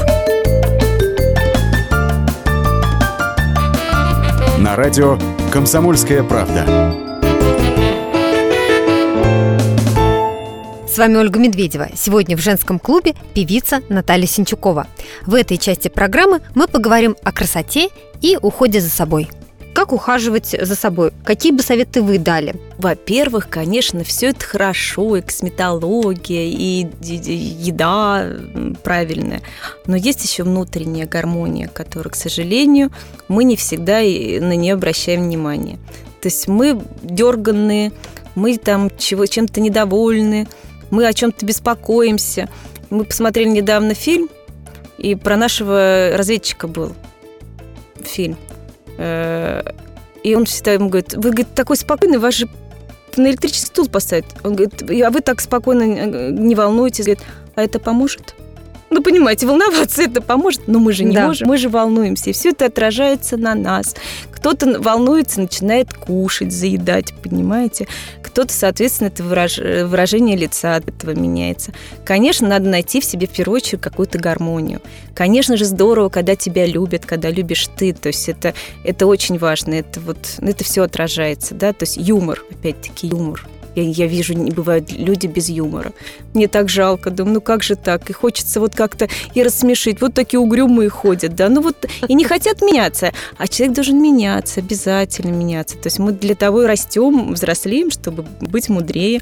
На 4.59 4.77
радио 4.77 5.19
«Комсомольская 5.51 6.23
правда». 6.23 6.65
С 10.87 10.97
вами 10.97 11.17
Ольга 11.17 11.41
Медведева. 11.41 11.88
Сегодня 11.97 12.37
в 12.37 12.41
женском 12.41 12.79
клубе 12.79 13.15
певица 13.35 13.81
Наталья 13.88 14.29
Синчукова. 14.29 14.87
В 15.27 15.35
этой 15.35 15.59
части 15.59 15.88
программы 15.88 16.41
мы 16.55 16.69
поговорим 16.69 17.17
о 17.25 17.33
красоте 17.33 17.88
и 18.21 18.38
уходе 18.41 18.81
за 18.81 18.88
собой. 18.88 19.29
Как 19.75 19.93
ухаживать 19.93 20.55
за 20.61 20.77
собой? 20.77 21.13
Какие 21.25 21.53
бы 21.53 21.63
советы 21.63 22.03
вы 22.03 22.19
дали? 22.19 22.55
Во-первых, 22.79 23.49
конечно, 23.49 24.05
все 24.05 24.29
это 24.29 24.45
хорошо, 24.45 25.17
и 25.17 25.23
косметология, 25.23 26.45
и 26.45 26.87
еда 27.01 28.29
правильная. 28.83 29.41
Но 29.87 29.97
есть 29.97 30.23
еще 30.25 30.43
внутренняя 30.43 31.07
гармония, 31.07 31.69
которую, 31.69 32.13
к 32.13 32.17
сожалению, 32.17 32.91
мы 33.29 33.45
не 33.45 33.57
всегда 33.57 34.01
на 34.01 34.55
нее 34.55 34.75
обращаем 34.75 35.23
внимание. 35.23 35.79
То 36.21 36.29
есть 36.29 36.49
мы 36.49 36.81
дерганные, 37.03 37.93
мы 38.35 38.59
там 38.59 38.91
чего, 38.99 39.27
чем-то 39.27 39.61
недовольны, 39.61 40.49
мы 40.91 41.07
о 41.07 41.13
чем-то 41.15 41.47
беспокоимся. 41.47 42.49
Мы 42.91 43.05
посмотрели 43.05 43.49
недавно 43.49 43.95
фильм, 43.95 44.29
и 44.99 45.15
про 45.15 45.37
нашего 45.37 46.11
разведчика 46.15 46.69
был 46.69 46.93
фильм. 48.05 48.37
Э, 48.99 49.63
И 50.23 50.35
он 50.35 50.45
всегда 50.45 50.73
ему 50.73 50.89
говорит, 50.89 51.15
вы, 51.15 51.31
говорит, 51.31 51.55
такой 51.55 51.77
спокойный, 51.77 52.19
вас 52.19 52.35
же 52.35 52.49
на 53.17 53.29
электрический 53.29 53.67
стул 53.67 53.89
поставят. 53.89 54.25
Он 54.45 54.55
говорит, 54.55 54.83
а 54.83 55.11
вы 55.11 55.21
так 55.21 55.41
спокойно 55.41 55.83
э, 55.83 56.31
не 56.31 56.55
волнуетесь. 56.55 57.05
Говорит, 57.05 57.25
а 57.55 57.63
это 57.63 57.79
поможет? 57.79 58.35
Ну, 58.95 59.03
понимаете, 59.03 59.47
волноваться 59.47 60.03
это 60.03 60.21
поможет, 60.21 60.69
но 60.69 60.79
мы 60.79 60.93
же 60.93 61.05
не 61.05 61.15
Да. 61.15 61.29
можем, 61.29 61.49
мы 61.49 61.57
же 61.57 61.71
волнуемся, 61.71 62.29
и 62.29 62.35
все 62.35 62.51
это 62.51 62.67
отражается 62.67 63.39
на 63.39 63.55
нас. 63.55 63.97
Кто-то 64.31 64.79
волнуется, 64.81 65.41
начинает 65.41 65.95
кушать, 65.95 66.53
заедать, 66.53 67.15
понимаете? 67.23 67.89
Кто-то, 68.23 68.53
соответственно, 68.53 69.09
это 69.09 69.23
выраж- 69.23 69.85
выражение 69.87 70.37
лица 70.37 70.77
от 70.77 70.89
этого 70.91 71.13
меняется. 71.13 71.73
Конечно, 72.05 72.47
надо 72.49 72.69
найти 72.69 73.01
в 73.01 73.05
себе 73.07 73.27
в 73.27 73.31
первую 73.31 73.57
очередь 73.57 73.81
какую-то 73.81 74.19
гармонию. 74.19 74.83
Конечно 75.15 75.57
же, 75.57 75.65
здорово, 75.65 76.11
когда 76.11 76.37
тебя 76.37 76.67
любят, 76.67 77.07
когда 77.07 77.31
любишь 77.31 77.69
ты. 77.75 77.95
То 77.95 78.09
есть 78.09 78.29
это, 78.29 78.53
это 78.85 79.07
очень 79.07 79.39
важно. 79.39 79.73
Это 79.75 80.01
вот 80.01 80.19
это 80.39 80.65
все 80.65 80.83
отражается, 80.83 81.55
да. 81.55 81.73
То 81.73 81.85
есть 81.85 81.97
юмор, 81.97 82.43
опять-таки 82.51 83.07
юмор. 83.07 83.47
Я, 83.75 83.83
я 83.83 84.07
вижу, 84.07 84.35
не 84.35 84.51
бывают 84.51 84.93
люди 84.93 85.27
без 85.27 85.49
юмора. 85.49 85.93
Мне 86.35 86.49
так 86.49 86.69
жалко, 86.69 87.11
думаю, 87.11 87.35
ну 87.35 87.41
как 87.41 87.63
же 87.63 87.77
так? 87.77 88.09
И 88.11 88.13
хочется 88.13 88.61
вот 88.61 88.75
как-то 88.75 89.09
и 89.35 89.43
рассмешить. 89.43 90.01
Вот 90.01 90.15
такие 90.15 90.41
угрюмые 90.41 90.89
ходят, 90.89 91.35
да. 91.35 91.49
Ну 91.49 91.63
вот 91.63 91.87
и 92.07 92.15
не 92.15 92.25
хотят 92.25 92.63
меняться. 92.63 93.13
А 93.39 93.49
человек 93.49 93.77
должен 93.77 94.03
меняться, 94.03 94.61
обязательно 94.61 95.33
меняться. 95.33 95.77
То 95.77 95.87
есть 95.87 95.99
мы 95.99 96.13
для 96.13 96.35
того 96.35 96.63
и 96.63 96.67
растем, 96.67 97.33
взрослеем, 97.33 97.91
чтобы 97.91 98.25
быть 98.41 98.69
мудрее, 98.69 99.21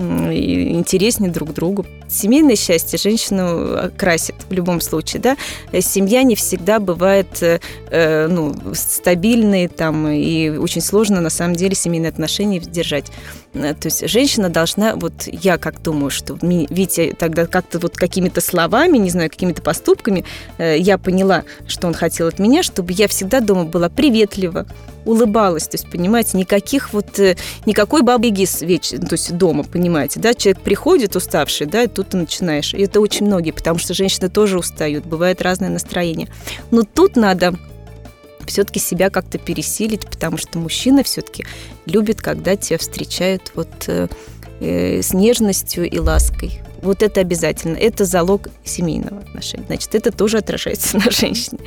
интереснее 0.00 1.30
друг 1.30 1.52
другу. 1.52 1.86
Семейное 2.08 2.56
счастье 2.56 2.98
женщину 2.98 3.90
красит 3.96 4.34
в 4.48 4.52
любом 4.52 4.80
случае, 4.80 5.22
да. 5.22 5.36
Э, 5.72 5.80
Семья 5.80 6.22
не 6.22 6.34
всегда 6.34 6.78
бывает 6.80 7.42
э, 7.42 7.60
э, 7.90 8.26
ну, 8.28 8.54
стабильной 8.74 9.68
там, 9.68 10.08
и 10.08 10.48
очень 10.50 10.80
сложно 10.80 11.20
на 11.20 11.30
самом 11.30 11.56
деле 11.56 11.74
семейные 11.74 12.10
отношения 12.10 12.58
держать. 12.58 13.12
Э, 13.54 13.74
То 13.74 13.86
есть 13.86 14.08
женщина 14.08 14.48
должна, 14.48 14.96
вот 14.96 15.26
я 15.26 15.58
как 15.58 15.82
думаю, 15.82 16.10
что 16.10 16.38
Витя 16.40 17.14
тогда 17.18 17.46
как-то 17.46 17.78
вот 17.78 17.96
какими-то 17.96 18.40
словами, 18.40 18.98
не 18.98 19.10
знаю, 19.10 19.30
какими-то 19.30 19.62
поступками, 19.62 20.24
э, 20.58 20.76
я 20.78 20.98
поняла, 20.98 21.44
что 21.66 21.86
он 21.86 21.94
хотел 21.94 22.28
от 22.28 22.38
меня, 22.38 22.62
чтобы 22.62 22.92
я 22.92 23.08
всегда 23.08 23.40
дома 23.40 23.64
была 23.64 23.88
приветлива, 23.88 24.66
улыбалась, 25.04 25.68
то 25.68 25.76
есть, 25.76 25.90
понимаете, 25.90 26.38
никаких 26.38 26.92
вот, 26.92 27.18
э, 27.18 27.36
никакой 27.66 28.02
бабы-яги 28.02 28.44
с 28.44 28.58
то 28.58 28.64
есть 29.12 29.36
дома, 29.36 29.64
понимаете, 29.64 30.20
да, 30.20 30.34
человек 30.34 30.62
приходит 30.62 31.16
уставший, 31.16 31.66
да, 31.66 31.84
и 31.84 31.88
тут 31.88 32.10
ты 32.10 32.16
начинаешь, 32.16 32.74
и 32.74 32.82
это 32.82 33.00
очень 33.00 33.26
многие, 33.26 33.52
потому 33.52 33.78
что 33.78 33.94
женщины 33.94 34.28
тоже 34.28 34.58
устают, 34.58 35.06
бывает 35.06 35.42
разное 35.42 35.70
настроение, 35.70 36.28
но 36.70 36.82
тут 36.82 37.16
надо 37.16 37.54
все-таки 38.46 38.80
себя 38.80 39.10
как-то 39.10 39.38
пересилить, 39.38 40.06
потому 40.06 40.36
что 40.36 40.58
мужчина 40.58 41.02
все-таки 41.02 41.44
любит, 41.86 42.20
когда 42.20 42.56
тебя 42.56 42.78
встречают 42.78 43.52
вот 43.54 43.68
э, 43.86 44.08
э, 44.60 45.02
с 45.02 45.12
нежностью 45.14 45.88
и 45.88 45.98
лаской. 45.98 46.60
Вот 46.82 47.02
это 47.02 47.20
обязательно. 47.20 47.76
Это 47.76 48.04
залог 48.04 48.48
семейного 48.64 49.20
отношения. 49.20 49.64
Значит, 49.66 49.94
это 49.94 50.10
тоже 50.10 50.38
отражается 50.38 50.96
на 51.04 51.10
женщине. 51.10 51.58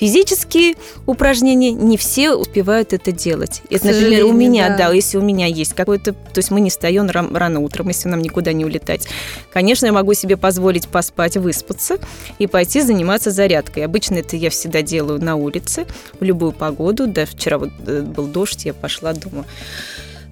Физические 0.00 0.76
упражнения 1.04 1.72
не 1.72 1.98
все 1.98 2.32
успевают 2.32 2.94
это 2.94 3.12
делать. 3.12 3.60
Это, 3.68 3.88
например, 3.88 4.24
у 4.24 4.32
меня, 4.32 4.70
да. 4.70 4.88
да. 4.88 4.92
если 4.94 5.18
у 5.18 5.22
меня 5.22 5.44
есть 5.44 5.74
какой-то... 5.74 6.12
То 6.12 6.38
есть 6.38 6.50
мы 6.50 6.62
не 6.62 6.70
встаем 6.70 7.10
ран- 7.10 7.36
рано 7.36 7.60
утром, 7.60 7.88
если 7.88 8.08
нам 8.08 8.22
никуда 8.22 8.54
не 8.54 8.64
улетать. 8.64 9.06
Конечно, 9.52 9.84
я 9.84 9.92
могу 9.92 10.14
себе 10.14 10.38
позволить 10.38 10.88
поспать, 10.88 11.36
выспаться 11.36 11.98
и 12.38 12.46
пойти 12.46 12.80
заниматься 12.80 13.30
зарядкой. 13.30 13.84
Обычно 13.84 14.14
это 14.14 14.36
я 14.36 14.48
всегда 14.48 14.80
делаю 14.80 15.22
на 15.22 15.36
улице 15.36 15.86
в 16.18 16.24
любую 16.24 16.52
погоду. 16.52 17.06
Да, 17.06 17.26
вчера 17.26 17.58
вот 17.58 17.70
э, 17.86 18.00
был 18.00 18.26
дождь, 18.26 18.64
я 18.64 18.72
пошла, 18.72 19.12
думаю, 19.12 19.44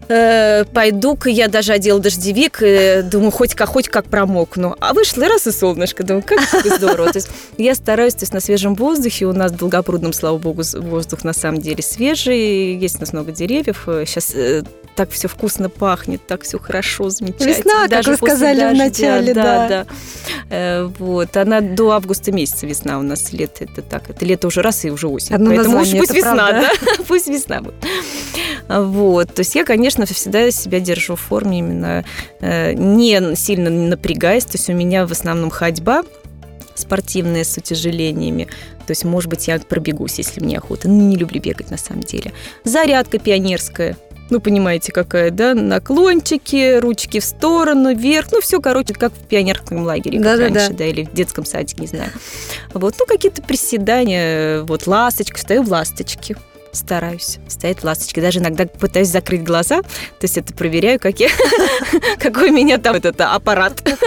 «Э, 0.09 0.65
пойду-ка 0.65 1.31
я 1.31 1.49
даже 1.49 1.73
одела 1.73 2.01
дождевик, 2.01 2.63
э, 2.63 3.03
думаю, 3.03 3.31
хоть 3.31 3.55
как, 3.55 3.69
хоть 3.69 3.89
как 3.89 4.07
промокну. 4.07 4.77
А 4.81 4.93
вышла 4.95 5.29
раз 5.29 5.47
и 5.47 5.53
солнышко, 5.53 6.03
думаю, 6.05 6.23
как 6.27 6.41
это 6.53 6.77
здорово. 6.77 7.13
То 7.13 7.19
есть 7.19 7.29
я 7.57 7.75
стараюсь, 7.75 8.15
то 8.15 8.23
есть 8.23 8.33
на 8.33 8.41
свежем 8.41 8.75
воздухе, 8.75 9.27
у 9.27 9.33
нас 9.33 9.53
в 9.53 9.57
Долгопрудном, 9.57 10.13
слава 10.13 10.39
богу, 10.39 10.63
воздух 10.75 11.25
на 11.25 11.33
самом 11.33 11.61
деле 11.61 11.83
свежий, 11.83 12.77
есть 12.77 12.97
у 12.97 13.01
нас 13.01 13.13
много 13.13 13.33
деревьев, 13.33 13.83
сейчас 14.07 14.35
так 14.99 15.13
все 15.13 15.29
вкусно 15.29 15.69
пахнет, 15.69 16.27
так 16.27 16.43
все 16.43 16.59
хорошо, 16.59 17.09
замечательно. 17.09 17.49
Весна, 17.51 17.81
как 17.83 17.91
Даже 17.91 18.11
вы 18.11 18.17
сказали 18.17 18.57
в 18.57 18.61
дождя, 18.77 18.85
начале, 18.85 19.35
да. 19.35 19.69
да. 19.69 19.87
Э, 20.51 20.91
Вот, 20.99 21.37
она 21.37 21.61
до 21.61 21.93
августа 21.93 22.33
месяца 22.33 22.67
весна 22.67 22.99
у 22.99 23.03
нас, 23.03 23.33
лето 23.33 23.63
это 23.63 23.81
так, 23.81 24.11
это 24.11 24.25
лето 24.25 24.49
уже 24.49 24.61
раз 24.61 24.85
и 24.85 24.91
уже 24.91 25.07
осень. 25.07 25.37
Одно 25.37 25.51
Поэтому 25.51 25.83
уж 25.83 25.91
пусть 25.93 26.11
это 26.11 26.15
весна, 26.15 26.35
правда. 26.35 26.71
да, 26.81 27.05
пусть 27.07 27.29
весна 27.29 27.61
будет. 27.61 27.77
Вот, 28.69 29.35
то 29.35 29.41
есть 29.41 29.55
я, 29.55 29.65
конечно, 29.65 30.05
всегда 30.07 30.51
себя 30.51 30.81
держу 30.81 31.17
в 31.17 31.21
форме 31.21 31.61
именно 31.61 32.05
э, 32.41 32.75
не 32.75 33.35
сильно 33.35 33.71
напрягаясь, 33.71 34.45
то 34.45 34.57
есть 34.57 34.69
у 34.69 34.75
меня 34.75 35.07
в 35.07 35.13
основном 35.13 35.51
ходьба 35.51 36.03
спортивная 36.75 37.45
с 37.45 37.57
утяжелениями. 37.57 38.49
То 38.87 38.93
есть, 38.93 39.05
может 39.05 39.29
быть, 39.29 39.49
я 39.49 39.59
пробегусь, 39.59 40.19
если 40.19 40.41
мне 40.41 40.59
охота. 40.59 40.89
Ну, 40.89 41.09
не 41.09 41.17
люблю 41.17 41.41
бегать 41.41 41.71
на 41.71 41.77
самом 41.77 42.03
деле. 42.03 42.33
Зарядка 42.65 43.19
пионерская. 43.19 43.97
Ну, 44.31 44.41
понимаете, 44.41 44.93
какая, 44.93 45.31
да? 45.31 45.55
Наклончики, 45.55 46.79
ручки 46.79 47.19
в 47.19 47.25
сторону, 47.25 47.95
вверх. 47.95 48.29
Ну, 48.31 48.41
все, 48.41 48.61
короче, 48.61 48.95
как 48.95 49.13
в 49.13 49.27
пионерском 49.27 49.83
лагере, 49.85 50.19
как 50.19 50.25
Да-да-да. 50.25 50.55
раньше, 50.61 50.75
да, 50.75 50.87
или 50.87 51.05
в 51.05 51.13
детском 51.13 51.47
садике, 51.47 51.81
не 51.81 51.87
знаю. 51.87 52.11
Вот, 52.75 52.95
ну, 52.99 53.07
какие-то 53.07 53.43
приседания, 53.43 54.63
вот, 54.63 54.87
ласточка, 54.87 55.39
стою 55.39 55.63
в 55.63 55.71
ласточке. 55.71 56.37
Стараюсь 56.73 57.39
стоять 57.49 57.81
в 57.81 57.85
ласточке. 57.85 58.21
Даже 58.21 58.41
иногда 58.41 58.67
пытаюсь 58.67 59.09
закрыть 59.09 59.43
глаза. 59.43 59.83
То 59.83 60.23
есть 60.23 60.39
это 60.39 60.53
проверяю, 60.55 61.01
как 61.01 61.21
я, 61.21 61.29
какой 62.19 62.51
у 62.51 62.53
меня 62.53 62.79
там 62.79 62.97
этот 62.97 63.21
аппарат. 63.21 63.83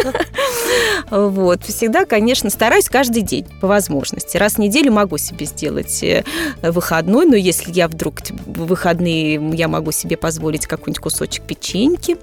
Вот. 1.09 1.63
Всегда, 1.65 2.05
конечно, 2.05 2.49
стараюсь 2.49 2.87
каждый 2.87 3.21
день 3.21 3.45
по 3.59 3.67
возможности. 3.67 4.37
Раз 4.37 4.53
в 4.53 4.57
неделю 4.59 4.93
могу 4.93 5.17
себе 5.17 5.45
сделать 5.45 6.01
э, 6.03 6.23
выходной, 6.61 7.25
но 7.25 7.35
если 7.35 7.71
я 7.73 7.89
вдруг 7.89 8.21
в 8.45 8.65
выходные 8.65 9.33
я 9.53 9.67
могу 9.67 9.91
себе 9.91 10.15
позволить 10.15 10.67
какой-нибудь 10.67 10.99
кусочек 10.99 11.43
печеньки 11.43 12.15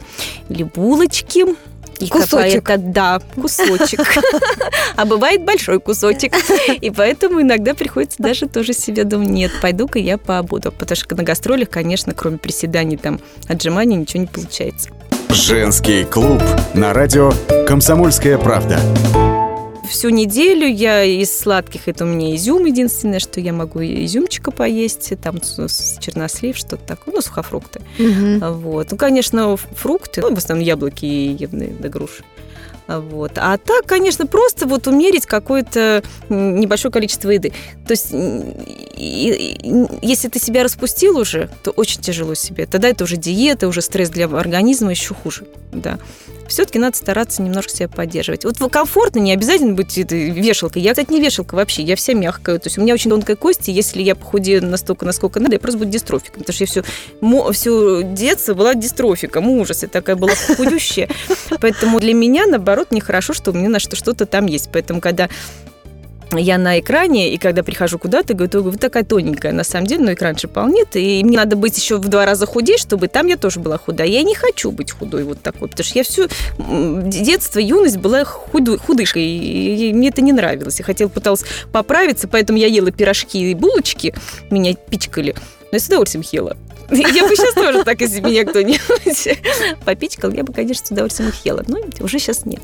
или 0.49 0.63
булочки. 0.63 1.45
И 2.01 2.09
Кусочек. 2.09 2.65
какая-то- 2.65 2.83
да, 2.85 3.21
кусочек. 3.35 4.01
А 4.97 5.05
бывает 5.05 5.45
большой 5.45 5.81
кусочек. 5.81 6.33
И 6.81 6.91
поэтому 6.91 7.43
иногда 7.43 7.75
приходится 7.75 8.23
даже 8.23 8.47
тоже 8.47 8.73
себе 8.73 9.05
думать, 9.05 9.29
нет, 9.31 9.53
пойду-ка 9.61 9.99
я 9.99 10.17
побуду. 10.19 10.73
Потому 10.73 10.97
что 10.97 11.17
на 11.17 11.23
гастролях, 11.23 11.69
конечно, 11.71 12.15
кроме 12.15 12.39
приседаний, 12.39 12.97
там, 12.97 13.21
отжиманий, 13.49 13.97
ничего 13.97 14.21
не 14.23 14.27
получается. 14.29 14.91
Женский 15.31 16.05
клуб 16.05 16.43
на 16.75 16.93
радио 16.95 17.33
«Комсомольская 17.67 18.39
правда». 18.39 18.81
Всю 19.89 20.11
неделю 20.11 20.67
я 20.67 21.03
из 21.03 21.37
сладких, 21.37 21.89
это 21.89 22.05
у 22.05 22.07
меня 22.09 22.35
изюм 22.37 22.65
единственное, 22.67 23.19
что 23.19 23.41
я 23.41 23.53
могу 23.53 23.81
изюмчика 23.81 24.51
поесть, 24.51 25.13
там 25.23 25.41
чернослив, 25.41 26.57
что-то 26.57 26.85
такое, 26.87 27.15
ну, 27.15 27.21
сухофрукты. 27.21 27.81
Мгм. 27.99 28.41
Вот. 28.61 28.89
Ну, 28.91 28.97
конечно, 28.97 29.57
фрукты, 29.57 30.21
ну, 30.21 30.35
в 30.35 30.39
основном 30.39 30.67
яблоки 30.67 31.05
и 31.05 31.33
ягоды 31.33 31.75
да 31.79 31.89
груши. 31.89 32.23
Вот. 32.89 33.33
А 33.37 33.59
так, 33.59 33.85
конечно, 33.85 34.27
просто 34.27 34.67
вот 34.67 34.87
умерить 34.87 35.27
какое-то 35.27 36.03
небольшое 36.31 36.91
количество 36.91 37.29
еды. 37.29 37.53
То 37.87 37.93
есть, 37.93 38.07
если 40.03 40.29
ты 40.29 40.39
себя 40.39 40.65
распустил 40.65 41.19
уже, 41.19 41.51
то 41.63 41.71
очень 41.71 42.01
тяжело 42.01 42.35
себе. 42.35 42.65
Тогда 42.67 42.89
это 42.89 43.05
уже 43.05 43.17
диета, 43.17 43.69
уже 43.69 43.83
стресс 43.83 44.09
для 44.09 44.25
организма, 44.27 44.91
еще 44.91 45.15
хуже. 45.15 45.45
Да. 45.71 45.99
Все-таки 46.49 46.79
надо 46.79 46.97
стараться 46.97 47.43
немножко 47.43 47.71
себя 47.71 47.89
поддерживать. 47.89 48.47
Вот 48.47 48.57
комфортно, 48.73 49.19
не 49.19 49.35
обязательно 49.35 49.75
быть 49.75 49.99
вешалкой. 49.99 50.81
Я, 50.81 50.93
кстати, 50.93 51.13
не 51.13 51.21
вешалка 51.21 51.55
вообще, 51.55 51.83
я 51.83 51.95
вся 51.95 52.15
мягкая. 52.15 52.59
То 52.59 52.69
есть 52.69 52.79
у 52.79 52.81
меня 52.81 52.95
очень 52.95 53.11
тонкая 53.11 53.37
кость, 53.37 53.69
и 53.69 53.73
если 53.73 54.01
я 54.01 54.15
похудею 54.15 54.65
настолько, 54.65 55.05
насколько 55.05 55.41
надо, 55.41 55.57
я 55.57 55.61
просто 55.61 55.79
буду 55.79 55.91
дистрофиком. 55.91 56.41
Потому 56.43 56.55
что 56.55 56.65
я 56.65 56.71
все, 56.71 57.53
все 57.53 58.03
детство 58.03 58.55
была 58.55 58.75
дистрофиком. 58.75 59.47
Ужас, 59.51 59.83
я 59.83 59.89
такая 59.89 60.17
была 60.17 60.33
худющая. 60.57 61.11
Поэтому 61.61 62.01
для 62.01 62.15
меня, 62.15 62.47
наоборот, 62.47 62.78
нехорошо, 62.91 63.33
что 63.33 63.51
у 63.51 63.55
меня 63.55 63.69
на 63.69 63.79
что- 63.79 63.97
что-то 63.97 64.27
там 64.27 64.47
есть. 64.47 64.71
Поэтому, 64.73 65.01
когда 65.01 65.29
я 66.33 66.59
на 66.59 66.79
экране, 66.79 67.33
и 67.33 67.39
когда 67.39 67.63
прихожу 67.63 67.99
куда-то, 67.99 68.35
говорю, 68.35 68.59
«Ой, 68.59 68.71
вы 68.73 68.79
такая 68.79 69.03
тоненькая, 69.05 69.53
на 69.53 69.65
самом 69.65 69.87
деле, 69.87 70.05
но 70.05 70.13
экран 70.13 70.37
же 70.37 70.47
полнит, 70.47 70.95
и 70.95 71.25
мне 71.25 71.39
надо 71.39 71.57
быть 71.57 71.79
еще 71.79 71.97
в 71.97 72.09
два 72.09 72.27
раза 72.27 72.45
худее, 72.45 72.77
чтобы 72.77 73.09
там 73.09 73.27
я 73.29 73.37
тоже 73.37 73.61
была 73.61 73.79
худая. 73.79 74.09
Я 74.09 74.23
не 74.23 74.35
хочу 74.35 74.71
быть 74.71 74.93
худой 74.93 75.25
вот 75.25 75.41
такой, 75.41 75.69
потому 75.69 75.85
что 75.85 75.99
я 75.99 76.05
все 76.05 76.29
детство, 76.59 77.59
юность 77.61 77.97
была 77.97 78.25
худышкой, 78.25 79.23
и 79.25 79.93
мне 79.95 80.09
это 80.09 80.21
не 80.21 80.33
нравилось. 80.33 80.79
Я 80.79 80.85
хотела, 80.85 81.09
пыталась 81.09 81.45
поправиться, 81.73 82.29
поэтому 82.29 82.59
я 82.59 82.67
ела 82.67 82.91
пирожки 82.91 83.51
и 83.51 83.55
булочки, 83.55 84.15
меня 84.51 84.75
пичкали, 84.75 85.35
но 85.63 85.77
я 85.77 85.81
с 85.81 85.87
удовольствием 85.87 86.25
ела. 86.31 86.57
Я 86.91 87.27
бы 87.29 87.37
сейчас 87.37 87.55
тоже 87.55 87.85
так, 87.85 88.01
если 88.01 88.21
меня 88.21 88.45
кто-нибудь 88.45 89.39
попичкал, 89.85 90.31
я 90.33 90.43
бы, 90.43 90.53
конечно, 90.53 90.87
с 90.87 90.91
удовольствием 90.91 91.29
их 91.31 91.45
ела, 91.45 91.63
но 91.69 91.79
уже 92.01 92.19
сейчас 92.19 92.47
нет. 92.47 92.61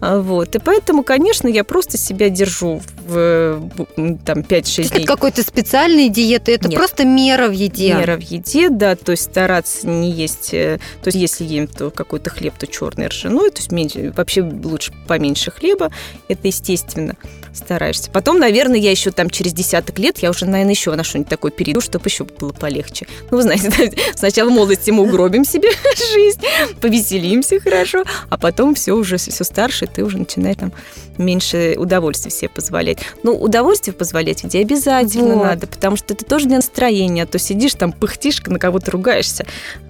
А, 0.00 0.18
Вот. 0.20 0.54
И 0.56 0.58
поэтому, 0.58 1.02
конечно, 1.04 1.46
я 1.46 1.62
просто 1.64 1.96
себя 1.96 2.28
держу 2.28 2.82
в 3.06 3.58
бу- 3.58 4.18
там 4.24 4.38
5-6 4.40 4.46
То 4.48 4.54
есть 4.56 4.76
дней. 4.76 4.86
это 5.04 5.06
какой-то 5.06 5.42
специальной 5.42 6.08
диеты, 6.08 6.52
это 6.54 6.68
Нет. 6.68 6.76
просто 6.78 7.04
мера 7.04 7.46
в 7.48 7.52
еде. 7.52 7.94
Мера 7.94 8.16
в 8.16 8.20
еде, 8.20 8.68
да, 8.68 8.96
то 8.96 9.12
есть 9.12 9.22
стараться 9.24 9.86
не 9.86 10.10
есть, 10.10 10.52
э, 10.52 10.78
то 11.02 11.08
есть 11.08 11.16
если 11.16 11.44
ем 11.44 11.68
то 11.68 11.90
какой-то 11.90 12.30
хлеб, 12.30 12.54
то 12.58 12.66
черный 12.66 13.06
ржаной, 13.06 13.50
то 13.50 13.58
есть 13.58 13.70
меньше, 13.70 14.12
вообще 14.16 14.42
лучше 14.42 14.92
поменьше 15.06 15.50
хлеба, 15.52 15.92
это 16.28 16.48
естественно 16.48 17.14
стараешься. 17.56 18.10
Потом, 18.10 18.38
наверное, 18.38 18.78
я 18.78 18.90
еще 18.90 19.10
там 19.10 19.30
через 19.30 19.52
десяток 19.52 19.98
лет, 19.98 20.18
я 20.18 20.30
уже, 20.30 20.46
наверное, 20.46 20.74
еще 20.74 20.94
на 20.94 21.04
что-нибудь 21.04 21.28
такое 21.28 21.50
перейду, 21.50 21.80
чтобы 21.80 22.06
еще 22.06 22.24
было 22.24 22.52
полегче. 22.52 23.06
Ну, 23.30 23.38
вы 23.38 23.42
знаете, 23.42 23.92
сначала 24.14 24.50
в 24.50 24.52
молодости 24.52 24.90
мы 24.90 25.02
угробим 25.04 25.44
себе 25.44 25.70
жизнь, 26.14 26.40
повеселимся 26.80 27.60
хорошо, 27.60 28.04
а 28.28 28.36
потом 28.36 28.74
все 28.74 28.92
уже, 28.92 29.16
все 29.16 29.44
старше, 29.44 29.86
ты 29.86 30.04
уже 30.04 30.18
начинаешь 30.18 30.56
там 30.56 30.72
меньше 31.18 31.74
удовольствия 31.78 32.30
себе 32.30 32.48
позволять. 32.48 32.98
Ну, 33.22 33.34
удовольствие 33.36 33.94
позволять 33.94 34.44
ведь 34.44 34.54
обязательно 34.54 35.34
Вот. 35.34 35.44
надо, 35.44 35.66
потому 35.66 35.96
что 35.96 36.14
это 36.14 36.24
тоже 36.24 36.46
для 36.46 36.56
настроения, 36.56 37.22
а 37.22 37.26
то 37.26 37.38
сидишь 37.38 37.74
там, 37.74 37.92
пыхтишь, 37.92 38.40
на 38.46 38.58
кого-то 38.58 38.90
ругаешься. 38.90 39.46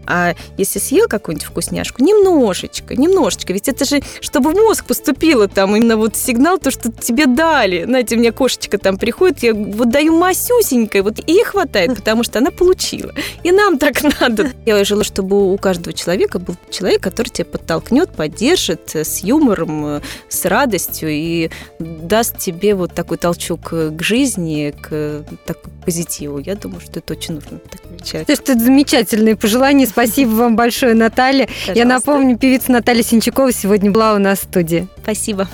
А 0.06 0.34
если 0.56 0.78
съел 0.78 1.08
какую-нибудь 1.08 1.46
вкусняшку, 1.46 2.02
немножечко, 2.02 2.94
немножечко, 2.96 3.52
ведь 3.52 3.68
это 3.68 3.84
же, 3.84 4.02
чтобы 4.20 4.52
в 4.52 4.54
мозг 4.54 4.84
поступило 4.86 5.48
там 5.48 5.74
именно 5.76 5.96
вот 5.96 6.16
сигнал, 6.16 6.58
то, 6.58 6.70
что 6.70 6.92
тебе 6.92 7.26
дали. 7.26 7.84
Знаете, 7.84 8.16
у 8.16 8.18
меня 8.18 8.32
кошечка 8.32 8.78
там 8.78 8.98
приходит, 8.98 9.42
я 9.42 9.54
вот 9.54 9.90
даю 9.90 10.16
масюсенькой, 10.16 11.02
вот 11.02 11.16
ей 11.26 11.44
хватает, 11.44 11.94
потому 11.96 12.22
что 12.22 12.38
она 12.38 12.50
получила. 12.50 13.12
И 13.42 13.52
нам 13.52 13.78
так 13.78 14.02
надо. 14.20 14.52
Я 14.64 14.82
желаю, 14.84 15.04
чтобы 15.04 15.52
у 15.52 15.58
каждого 15.58 15.92
человека 15.92 16.38
был 16.38 16.56
человек, 16.70 17.02
который 17.02 17.28
тебя 17.28 17.46
подтолкнет, 17.46 18.10
поддержит 18.10 18.94
э, 18.94 19.04
с 19.04 19.22
юмором, 19.22 19.86
э, 19.86 20.00
с 20.28 20.44
радостью 20.44 21.10
и 21.10 21.50
даст 21.78 22.38
тебе 22.38 22.74
вот 22.74 22.94
такой 22.94 23.18
толчок 23.18 23.70
к 23.70 24.02
жизни, 24.02 24.74
к 24.80 24.88
э, 24.90 25.22
такому 25.44 25.74
позитиву. 25.84 26.38
Я 26.38 26.56
думаю, 26.56 26.80
что 26.80 26.98
это 26.98 27.14
очень 27.14 27.34
нужно. 27.34 27.58
Такой 27.58 27.98
человек. 28.04 28.26
То, 28.26 28.36
что 28.36 28.52
это 28.52 28.60
замечательные 28.60 29.36
пожелания. 29.36 29.86
Спасибо 29.96 30.32
вам 30.32 30.56
большое, 30.56 30.92
Наталья. 30.92 31.48
Я 31.68 31.72
Пожалуйста. 31.72 31.86
напомню, 31.86 32.36
певица 32.36 32.70
Наталья 32.70 33.02
Синчакова 33.02 33.50
сегодня 33.50 33.90
была 33.90 34.12
у 34.12 34.18
нас 34.18 34.40
в 34.40 34.42
студии. 34.42 34.88
Спасибо. 35.02 35.48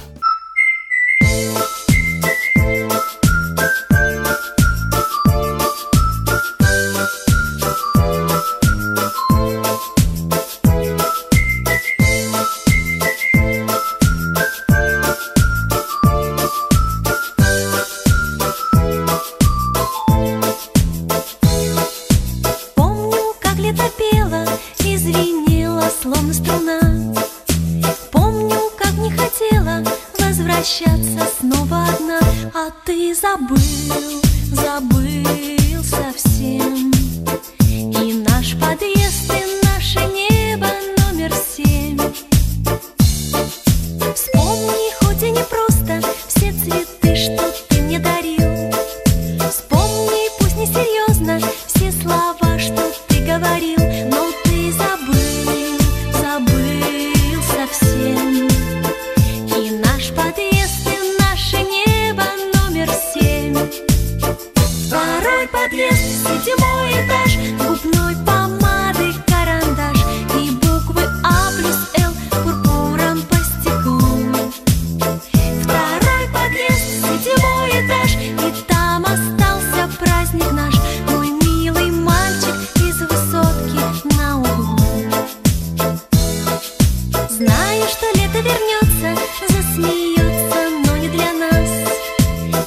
Знаю, 87.33 87.83
что 87.89 88.07
лето 88.19 88.41
вернется, 88.41 89.23
засмеется, 89.49 90.69
но 90.87 90.97
не 90.99 91.09
для 91.09 91.33
нас. 91.33 91.71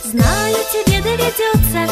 Знаю, 0.05 0.55
тебе 0.73 1.03
доведется 1.03 1.87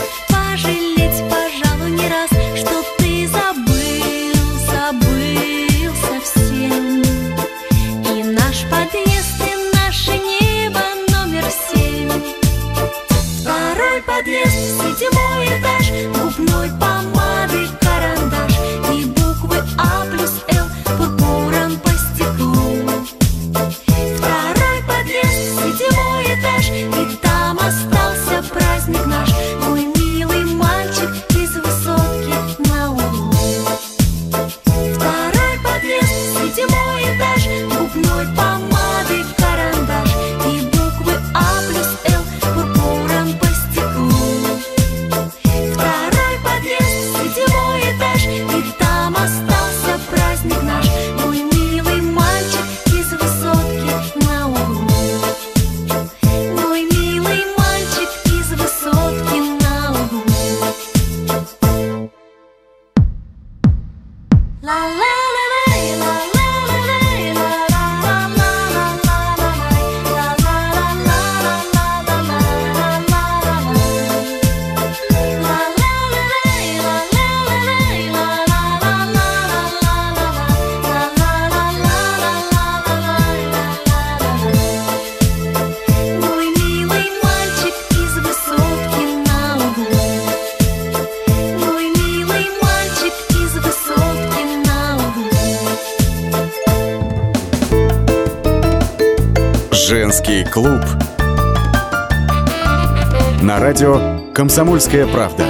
«Комсомольская 104.54 105.08
правда». 105.08 105.48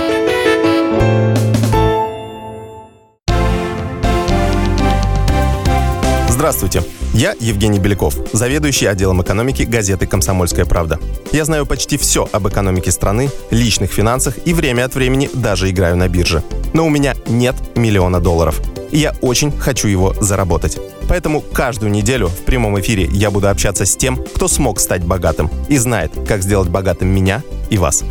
Здравствуйте, 6.29 6.83
я 7.13 7.35
Евгений 7.41 7.79
Беляков, 7.79 8.15
заведующий 8.31 8.85
отделом 8.85 9.21
экономики 9.21 9.63
газеты 9.63 10.07
«Комсомольская 10.07 10.63
правда». 10.63 11.01
Я 11.33 11.43
знаю 11.43 11.65
почти 11.65 11.97
все 11.97 12.29
об 12.31 12.47
экономике 12.47 12.91
страны, 12.91 13.29
личных 13.51 13.91
финансах 13.91 14.35
и 14.45 14.53
время 14.53 14.85
от 14.85 14.95
времени 14.95 15.29
даже 15.33 15.69
играю 15.69 15.97
на 15.97 16.07
бирже. 16.07 16.41
Но 16.71 16.85
у 16.85 16.89
меня 16.89 17.13
нет 17.27 17.55
миллиона 17.75 18.21
долларов. 18.21 18.61
И 18.91 18.99
я 18.99 19.13
очень 19.19 19.51
хочу 19.51 19.89
его 19.89 20.13
заработать. 20.21 20.77
Поэтому 21.09 21.41
каждую 21.41 21.91
неделю 21.91 22.27
в 22.27 22.45
прямом 22.45 22.79
эфире 22.79 23.09
я 23.11 23.31
буду 23.31 23.49
общаться 23.49 23.85
с 23.85 23.97
тем, 23.97 24.15
кто 24.15 24.47
смог 24.47 24.79
стать 24.79 25.03
богатым 25.03 25.51
и 25.67 25.75
знает, 25.75 26.13
как 26.25 26.41
сделать 26.41 26.69
богатым 26.69 27.09
меня 27.09 27.43
и 27.69 27.77
вас. 27.77 28.05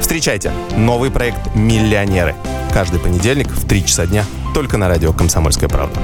Встречайте 0.00 0.52
новый 0.76 1.10
проект 1.10 1.54
«Миллионеры». 1.54 2.34
Каждый 2.72 3.00
понедельник 3.00 3.48
в 3.48 3.66
3 3.66 3.84
часа 3.84 4.06
дня 4.06 4.24
только 4.54 4.76
на 4.76 4.88
радио 4.88 5.12
«Комсомольская 5.12 5.68
правда». 5.68 6.00